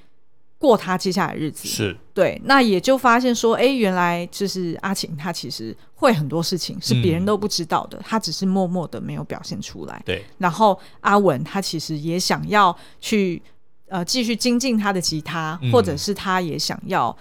[0.58, 1.68] 过他接下来的日子？
[1.68, 10.02] 是对，那也就发现说，哎，原来就是阿晴，他其实会很多事情是别人都不知道的，嗯、他只是默默的没有表现出来。
[10.06, 13.42] 对，然后阿文他其实也想要去
[13.90, 17.16] 呃继续精进他的吉他，嗯、或者是他也想要。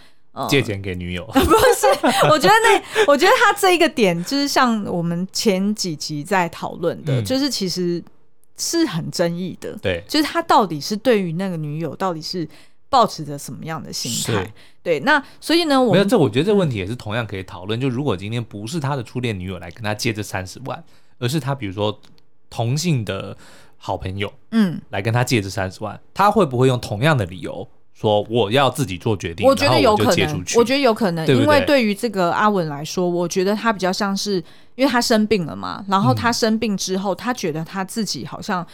[0.49, 1.87] 借钱给女友、嗯、 不是？
[2.31, 8.03] 我觉得那，我觉得他这一个点就是像我们前几集在讨论的，嗯、就是其实
[8.57, 9.77] 是很争议的。
[9.83, 12.49] 对，就是他到底是对于那个女友到底是
[12.89, 14.53] 抱持着什么样的心态？
[14.83, 17.81] 对，那所以呢，我没有这，我觉得这个问题也是同样可以讨论。
[17.81, 20.83] 就如果今天不是他的初恋女友来跟他借这三十万，
[21.19, 22.01] 而是他比如说
[22.49, 23.37] 同性的
[23.77, 27.69] 好朋友，嗯，来跟他借这三十万，他会不会用同样的理由？
[28.01, 34.43] 说我要自己做决定，我觉得有可能，我，我觉得有可能，对对，因为对于这个阿文来说，我觉得他比较像是，
[34.75, 38.67] 因为他生病了嘛，然后他生病之后，嗯、他觉得他自己好像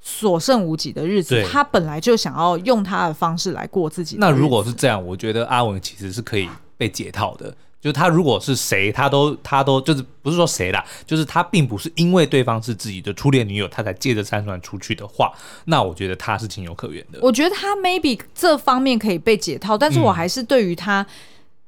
[0.00, 4.20] 所剩无几的日子，他本来就想要用他的方式来过自己的。
[4.20, 7.54] 那如果是这样，我觉得阿文其实是可以被解套的。
[7.82, 15.32] 就他如果是谁，他都他都就是不是说谁啦，就是他并不是因为对方是自己的初恋女友，他才借着三船出去的话，
[15.64, 17.18] 那我觉得他是情有可原的。
[17.20, 21.04] 我觉得他 maybe 这方面可以被解套，但是我还是对于他，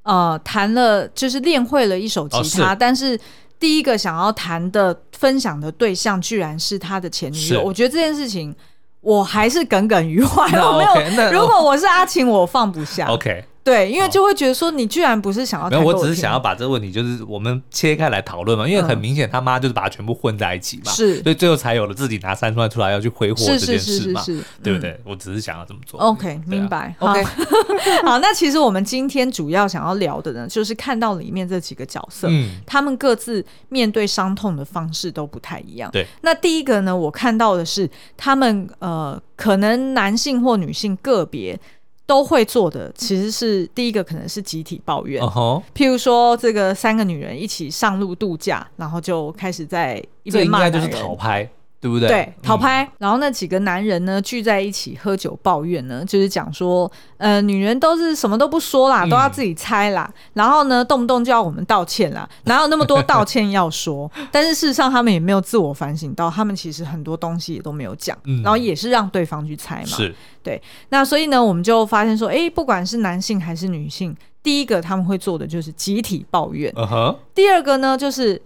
[0.05, 3.18] 嗯、呃，弹了就是练会了一首吉他，哦、是但是
[3.59, 8.55] 第一个想要谈的分享的对象居然是他的前女友，我觉得这件事情
[9.00, 10.48] 我还是耿耿于怀。
[10.53, 13.07] 那我没有如果我是阿晴，我放不下。
[13.09, 13.44] OK。
[13.64, 24.22] 对，因为就会觉得说你居然不是想要没有，我只是想要把这个问题就是我们切开来讨论嘛，因为很明显他妈就是把它全部混在一起嘛，是，所以最后才有了自己拿三十万出来要去挥霍这件事嘛，
[24.62, 25.00] 对不对？
[25.03, 25.98] 我只是想要这么做。
[25.98, 26.94] OK，明白。
[26.98, 27.24] OK，
[28.05, 35.90] 好，那其实我们今天主要想要聊的呢，就是看到里面这几个角色，嗯，他们各自面对伤痛的方式都不太一样。
[35.90, 41.59] 对，那第一个呢，我看到的是他们呃，可能男性或女性个别。
[42.07, 45.23] 都会做的其实是第一个，可能是集体抱怨。
[45.23, 45.62] Uh huh.
[45.75, 50.73] 譬如说，这个三个女人一起上路度假，然后就开始在一边骂人。
[50.73, 51.49] 这应该就是讨拍。
[51.85, 52.09] 对不对？
[52.09, 52.83] 对，讨拍。
[52.83, 60.11] 嗯、然后那几个男人呢，聚在一起喝酒抱怨呢，就是讲说，呃，女人都是什么都不说啦，都要自己猜啦。
[60.11, 64.11] 嗯、然后呢，动不动就要我们道歉啦，哪有那么多道歉要说？
[64.33, 69.87] 但是事实上，他们也没有自我反省到，他们其实很多东西也都没有讲，嗯、然后也是让对方去猜嘛。
[69.87, 70.63] 是，对。
[70.88, 76.73] 那所以呢，我们就发现说，哎，不管是男性还是女性，第一个他们会做的就是集体抱怨。
[76.73, 78.40] Uh huh、第二个呢，就是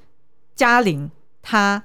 [0.57, 1.09] 嘉玲
[1.41, 1.81] 她。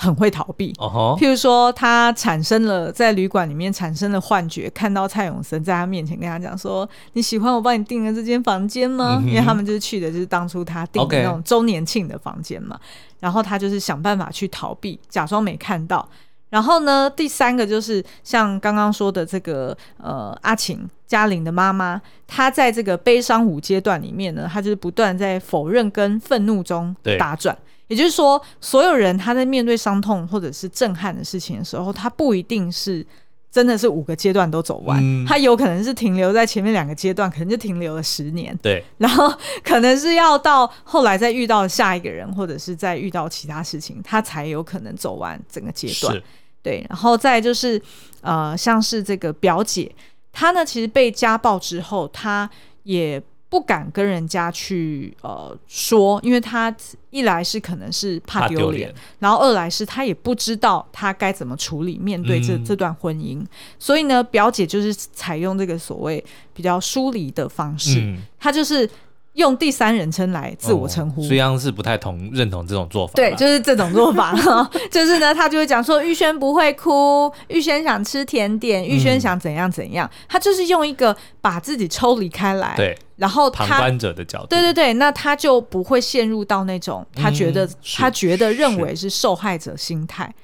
[0.00, 0.72] 很会逃避。
[0.78, 1.18] Uh huh.
[1.20, 12.80] 譬如说，他产生了在旅馆里面产生了幻觉，看到蔡永森在他面前跟他讲说：“你喜欢我帮你订的这间房间吗？”因为他们就是去的就是当初他订的那种周年庆的房间嘛。
[13.18, 16.08] 然后他就是想办法去逃避，假装没看到。
[16.48, 27.54] 然后呢，第三个就是像刚刚说的这个呃阿晴嘉玲的妈妈，她在这个悲伤五阶段里面呢，她就是不断在否认跟愤怒中打转。
[27.90, 33.04] 对也就是说，所有人他在面对伤痛或者是震撼的事情的时候，他不一定是
[33.50, 38.56] 真的是五个阶段都走完，嗯、他有可能是停留在前面两个阶段，可能就停留了十年。
[38.62, 39.28] 对，然后
[39.64, 46.16] 可能是要到后来再遇到下一个人，或者是再遇到其他事情，他才有可能走完整个阶段。
[46.62, 47.80] 对，然后再就是，
[48.20, 49.90] 呃，像是这个表姐，
[50.30, 52.48] 她呢其实被家暴之后，她
[52.84, 53.20] 也
[53.50, 56.74] 不敢跟人家去呃说，因为他
[57.10, 63.44] 一来是可能是怕丢脸，然后二来是他也不知道他该怎么处理面对这、嗯、这段婚姻，
[63.78, 66.24] 所以呢，表姐就是采用这个所谓
[66.54, 68.88] 比较疏离的方式，嗯、她就是。
[69.34, 73.12] 用第三人称来自我称呼，虽然、哦、是不太同认同这种做法。
[73.14, 74.34] 对，就是这种做法，
[74.90, 90.34] 就是呢，他就会讲说玉轩不会哭，玉轩想吃甜点，玉轩想怎样怎样，嗯、他就是用一个把自己抽离开来，对，然后旁观者的角度，对对对，那他就不会陷入到那种他觉得、嗯、他觉得认为是受害者心态。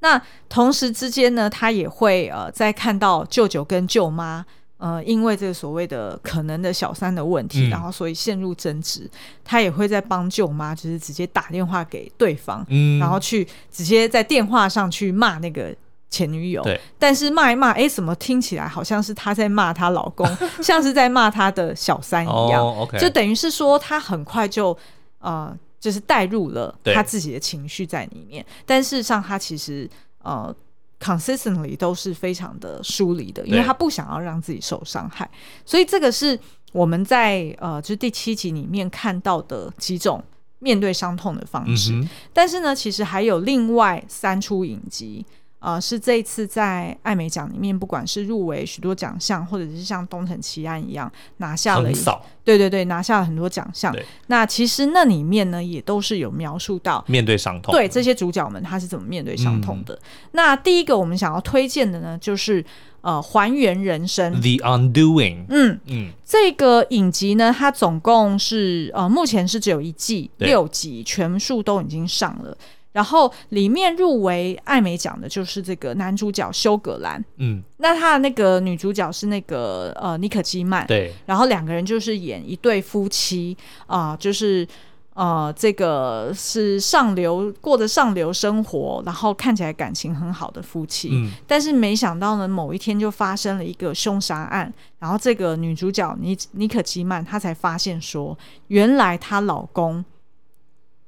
[0.00, 4.46] 那同时之间呢，他也会呃，在看到舅舅跟舅妈。
[4.78, 9.10] 呃，因为这个所谓的可能的小三的问题，嗯、然后所以陷入争执，
[9.44, 15.74] 他也会在帮舅妈，就是直接打电话给对方，嗯、然后去直接在电话上去骂那个
[16.08, 16.62] 前女友。
[16.62, 20.24] 对，但是骂一骂，哎，怎么听起来好像是她在骂她老公，
[20.62, 22.88] 像是在骂她的小三一样？
[23.00, 24.78] 就等于是说，她很快就
[25.18, 29.90] 呃，就是带入了她自己的情绪在里面，但事实上她其实
[30.22, 30.54] 呃。
[31.00, 35.28] Consistently 都是非常的疏离的，因为他不想要让自己受伤害，
[35.64, 36.38] 所以这个是
[36.72, 40.22] 我们在呃，就是第七集里面看到的几种
[40.58, 41.92] 面对伤痛的方式。
[41.92, 45.24] 嗯、但是呢，其实还有另外三出影集。
[45.60, 53.94] 呃，是这一次在艾美奖里面，不管是入围许多奖项，或者是像《东城奇案》一样拿下了，少对对对，拿下了很多奖项。
[54.28, 59.94] 那其实那里面呢，也都是有描述到面对伤痛，对这些主角们他是怎么面对伤痛的。
[59.94, 60.00] 嗯、
[60.32, 62.64] 那第一个我们想要推荐的呢，就是
[63.00, 65.44] 呃，《还原人生》The Undoing。
[65.48, 72.56] 嗯嗯，嗯这个影集呢，它总共是呃，目前是只有一季六集，全数都已经上了。
[72.90, 84.66] 然后里面入围艾美奖的就是这个男主角休格兰，嗯，那他的那个女主角是那个呃尼可基曼，对，然后两个人就是演一对夫妻啊、呃，就是
[85.12, 98.36] 呃这个是上流过着上流生活，然后看起来感情很好的夫妻，嗯，但是没想到呢，某一天就发生了一个凶杀案，然后这个女主角尼尼可基曼她才发现说，
[98.68, 100.04] 原来她老公。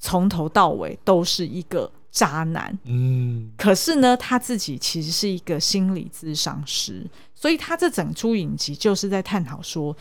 [0.00, 9.96] 从头到尾都是一个渣男，嗯，可是呢，他自己其实是一个心理咨商师，所以他这整出影集就是在探讨说，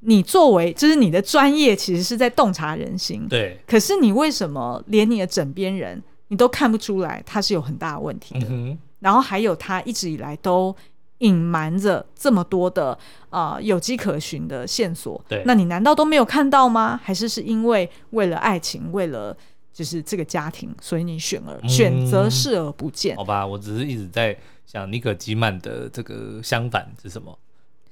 [0.00, 8.46] 你作为就是你的专业，其实是在洞察人心，对，可是你为什么连你的枕边人你都看不出来他是有很大的问题的？
[8.48, 10.74] 嗯，然后还有他一直以来都
[11.22, 12.96] 隐瞒着这么多的
[13.30, 17.00] 啊、呃、有迹可循的线索，对，那你难道都没有看到吗？
[17.02, 19.36] 还是是因为为了爱情，为了
[19.72, 23.16] 就是这个家庭，所以你选而、嗯、选择视而不见？
[23.16, 27.38] 好吧，我只是一直在想尼可基曼的这个相反是什么？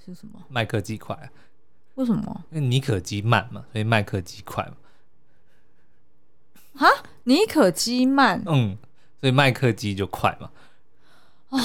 [0.05, 0.41] 是什么？
[0.49, 1.31] 麦克鸡块？
[1.95, 2.45] 为什么？
[2.51, 4.73] 因为尼可基曼嘛，所以麦克基快嘛。
[6.75, 6.89] 哈？
[7.25, 8.43] 尼可基曼？
[8.47, 8.77] 嗯，
[9.21, 10.51] 所以麦克基就快嘛。
[11.51, 11.61] 哦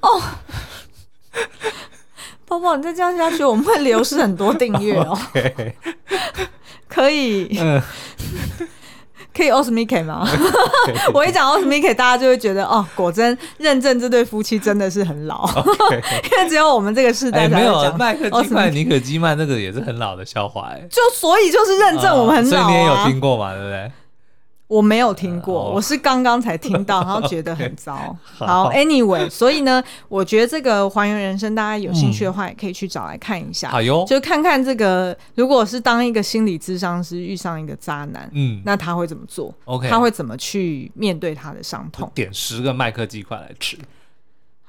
[0.00, 0.22] 哦，
[2.46, 5.18] 宝宝，你再这样下去，我们会流失很多订阅哦。
[5.34, 5.72] Okay
[6.88, 7.56] 可以。
[7.60, 7.80] 嗯
[9.32, 10.28] 可以奥斯米克吗？
[11.14, 16.02] 我一讲奥斯米克，大家就会觉得哦，果真认证这对夫妻真的是很老，Okay.
[16.36, 23.92] 因为只有我们这个世代才有麦克基曼、尼可基曼那个也是很老的笑话哎，就所以就是认证我们很老、啊哦、所以你也有听过嘛，对不对？
[24.70, 28.16] 我没有听过，我是刚刚才听到，然后觉得很 糟。
[28.22, 33.68] 好，Anyway，所以呢，我觉得这个还原人生，大家有兴趣的话，也可以去找来看一下。
[33.68, 42.08] 好哟，就看看这个，如果是当一个心理咨商师遇上一个渣男，嗯，那他会怎么做？OK，他会怎么去面对他的伤痛？
[42.14, 43.76] 点十个麦克鸡块来吃。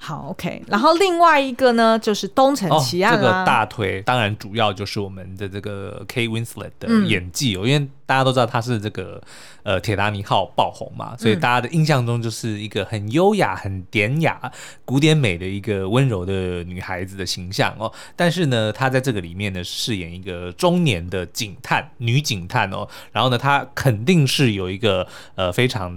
[0.03, 0.63] 好，OK。
[0.65, 9.21] 然后另外一个呢，就是《东城奇案》哦，这个大推，当然主要就是我们的这个 Kate Winslet 的演技哦，嗯、因为大家都知道她是这个
[9.61, 14.51] 呃铁达尼号爆红嘛，所以大家的印象中就是一个很优雅、很典雅、
[14.83, 17.93] 古典美的一个温柔的女孩子的形象哦。
[18.15, 22.87] 但是呢，她在这个里面呢，饰演一个中年的警探，女警探哦。
[23.11, 25.95] 然后呢，她肯定是有一个呃非常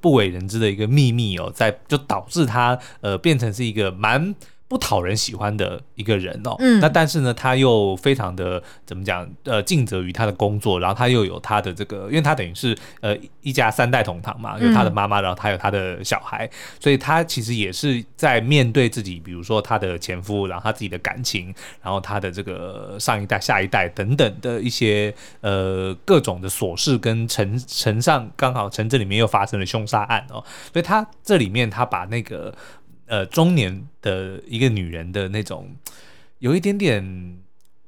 [0.00, 3.33] 不为人知的一个秘密哦，在就导致她呃变。
[3.34, 4.32] 变成是一个蛮
[4.66, 9.28] 不讨人喜欢的一个人哦，嗯，那但是呢，他又非常的怎么讲？
[9.44, 16.48] 呃，尽责于他的工作，然后他又有他的这个，因为他等于是呃一家三代同堂嘛，有他的妈妈，然后他有他的小孩，
[16.80, 25.12] 所以他其实也是在面对自己，比如说他的前夫，然后他自己的感情，然后他的这个上一代、下一代等等的一些
[25.42, 32.52] 呃各种的琐事，跟城城上刚好城镇里面又发生了凶杀案哦，所以他这里面他把那个。
[33.06, 35.76] 呃，中年的一个女人的那种，
[36.38, 37.38] 有一点点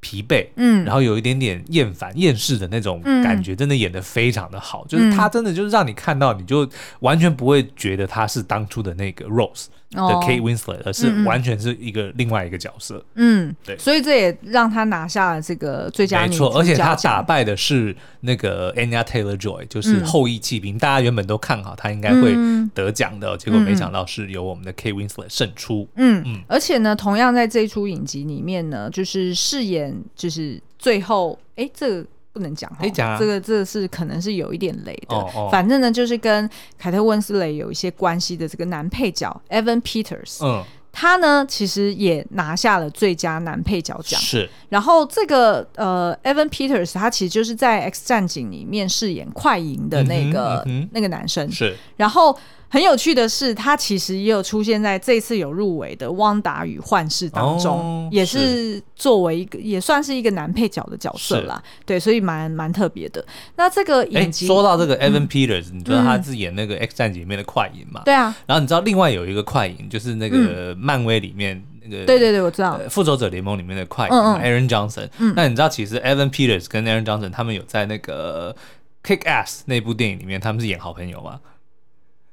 [0.06, 4.84] 疲惫，嗯，然后有一点点厌烦、厌世的那种感觉，真的演的非常的好。
[4.84, 6.68] 嗯、就是他真的就是让你看到，你就
[7.00, 9.66] 完全不会觉得他是当初的那个 Rose。
[9.90, 13.02] 的 Kate Winslet，而是完全是一个另外一个角色。
[13.14, 16.30] 嗯，对，所以这也让他拿下了这个最佳女。
[16.30, 20.76] 没错，而且他打败的是那个 Anya Taylor-Joy，就是后裔弃兵。
[20.76, 22.36] 大家原本都看好他应该会
[22.74, 25.88] 得奖的，结果没想到是由我们的 Kate Winslet 胜出。
[25.94, 32.06] 嗯嗯，而且呢，同样在这一出影集里面呢，就是饰演就是最后，哎，这个。
[32.36, 33.18] 不能讲，可以讲啊。
[33.18, 35.16] 这个这个是可能是有一点雷的。
[35.16, 44.20] 哦哦、反正呢，就是跟凯特温斯雷有一些关系的这个男配角 Evan Peters，嗯，他呢其实也拿下了最佳男配角奖。
[44.20, 44.46] 是。
[44.68, 51.50] 然后这个呃 Evan Peters，他其实就是在 X 战警里面饰演快银的那个、嗯嗯、那个男生。
[51.50, 51.74] 是。
[51.96, 52.38] 然后。
[52.68, 61.62] 很有趣的是，他其实也有出现在这次有入围的《汪达与幻视》当中，哦、也是作为一个也算是一个男配角的角色啦。
[61.64, 63.24] 是对，所以蛮蛮特别的。
[63.54, 68.02] 那这个影集说到这个 Evan Peters，、嗯、你知道他是演那个《X 战警》里面的快银嘛？
[68.04, 68.34] 对啊。
[68.46, 75.08] 然后你知道另外有一个快银，就是那个漫威里面那个、嗯、对对对，我知道《复仇者联盟》里面的快银、嗯嗯、Aaron Johnson。
[75.18, 75.32] 嗯。
[75.36, 78.54] 那你知道其实 Evan Peters 跟 Aaron Johnson 他们有在那个
[79.08, 81.38] 《Kick Ass》那部电影里面，他们是演好朋友吗？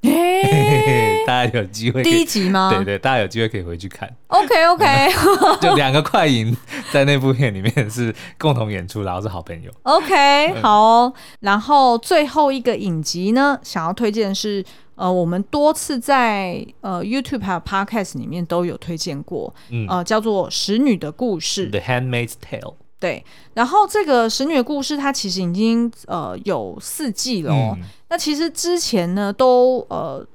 [0.03, 2.69] 嘿， 大家有机会第一集吗？
[2.75, 4.09] 对对，大家有机会可以回去看。
[4.27, 4.85] OK OK，
[5.61, 6.55] 就两个快银
[6.91, 9.71] 在那部片里面是共同演出，然后是好朋友。
[9.83, 11.13] OK，好哦。
[11.39, 14.63] 然后最后一个影集呢，想要推荐的是
[14.95, 22.75] 呃，我们多次在呃 YouTube 还有 Podcast 里面都有推荐过，嗯、呃，叫做《使女的故事》（The Handmaid's Tale）。
[23.03, 23.21] 对，
[23.53, 27.75] 然后这个使女的故事它其实已经呃有四季了哦。
[27.77, 30.25] 嗯、那其实之前呢都呃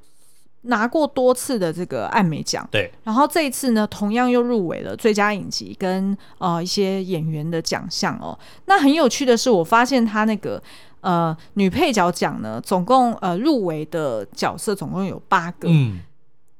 [0.64, 2.92] 拿过多次的这个艾美奖，对。
[3.04, 8.38] 然后这一次呢，同样又入围了最佳影集跟呃一些演员的奖项哦。
[8.66, 10.62] 那很有趣的是，我发现他那个
[11.00, 15.68] 呃女配角奖呢，总共呃入围的角色总共有八个。
[15.70, 16.00] 嗯。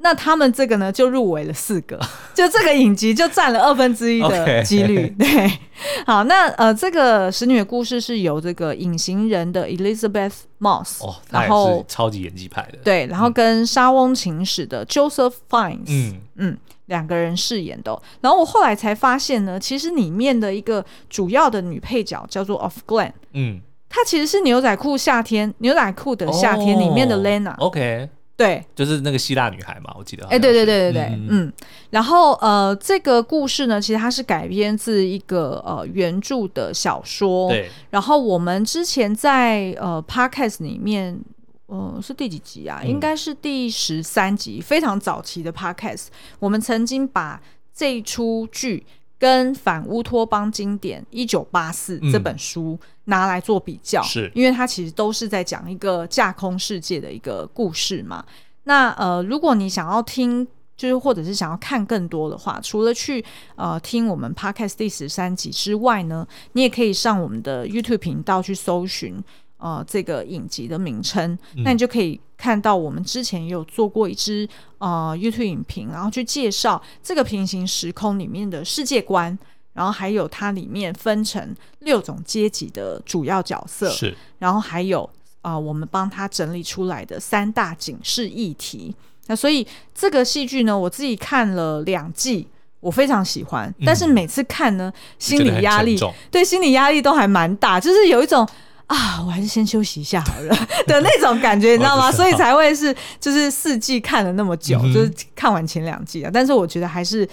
[0.01, 1.99] 那他们这个呢，就入围了四个，
[2.33, 5.09] 就这个影集就占了二分之一的 几率。
[5.19, 5.59] 对，
[6.07, 16.21] 好，那呃，这个使女的故事是由这个隐形人的 Elizabeth Moss，哦，然后超级演技派的，对，然后跟莎翁情史的 Joseph Fiennes，嗯。
[16.41, 18.01] 嗯，两个人饰演的。
[18.21, 28.01] 然后我后来才发现呢，其实里面的一个主要的女配角叫做 Of Glen，嗯，她其实是牛仔裤夏天，牛仔裤的夏天里面的 Lena，OK。
[28.03, 28.09] Oh,
[28.39, 30.25] 对，就是那个希腊女孩嘛，我记得。
[30.29, 31.53] 哎，对对对对对，嗯，嗯。
[31.91, 37.49] 然后呃，这个故事呢，其实它是改编自一个呃原著的小说。
[37.49, 37.69] 对。
[37.91, 41.21] 然后我们之前在呃 Podcast 里面，
[41.67, 42.79] 呃是第几集啊？
[42.85, 46.07] 嗯、应该是第十三集，非常早期的 Podcast。
[46.39, 47.43] 我们曾经把
[47.75, 48.87] 这一出剧
[49.19, 58.25] 跟反乌托邦经典《一九八四》这本书拿来做比较，是、嗯、因为它其实都是在讲一个架空世界的一个故事嘛。
[58.65, 60.47] 那呃，如果你想要听，
[60.77, 63.25] 就是或者是想要看更多的话，除了去
[63.57, 69.23] 呃听我们 Podcast 第十三集之外呢，你也可以上我们的 YouTube 频道去搜寻。
[69.59, 74.49] 呃，这个影集的名称，嗯、那你就可以看到我们之前也有做过一支
[74.79, 79.37] 呃 YouTube 影评，然后去介绍这个平行时空里面的世界观，
[79.73, 85.03] 然后还有它里面分成六种阶级的主要角色，是，然后还有
[85.43, 88.95] 啊、呃，我们帮他整理出来的三大警示议题。
[89.27, 92.47] 那所以这个戏剧呢，我自己看了两季，
[92.79, 95.99] 我非常喜欢，但是每次看呢，嗯、心理压力
[96.31, 98.49] 对心理压力都还蛮大，就是有一种。
[98.89, 100.55] 啊，我还是先休息一下好了
[100.87, 102.11] 的那种感觉，你知道吗？
[102.13, 106.31] 所以才会是就是四季看了那么久，嗯、就是看完前两季啊。
[106.35, 107.29] 但是我觉得还是。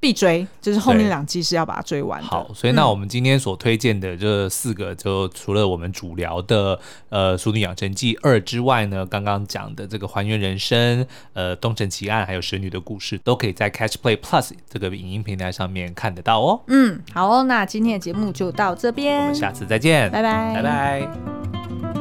[0.00, 2.20] 必追，就是后面两季是要把它追完。
[2.22, 6.80] 好，所以那我们今天所推荐的这四个，就除了我们主聊的
[7.10, 16.62] 呃《淑女养成记二》之外呢，刚刚讲的这个《还原人生》、呃《东城奇案》还有《神女的故事》，都可以在 Catch Play Plus 这个影音平台上面看得到哦。
[16.68, 21.99] 嗯，好哦，那今天的节目就到这边，我们下次再见，拜拜，拜拜。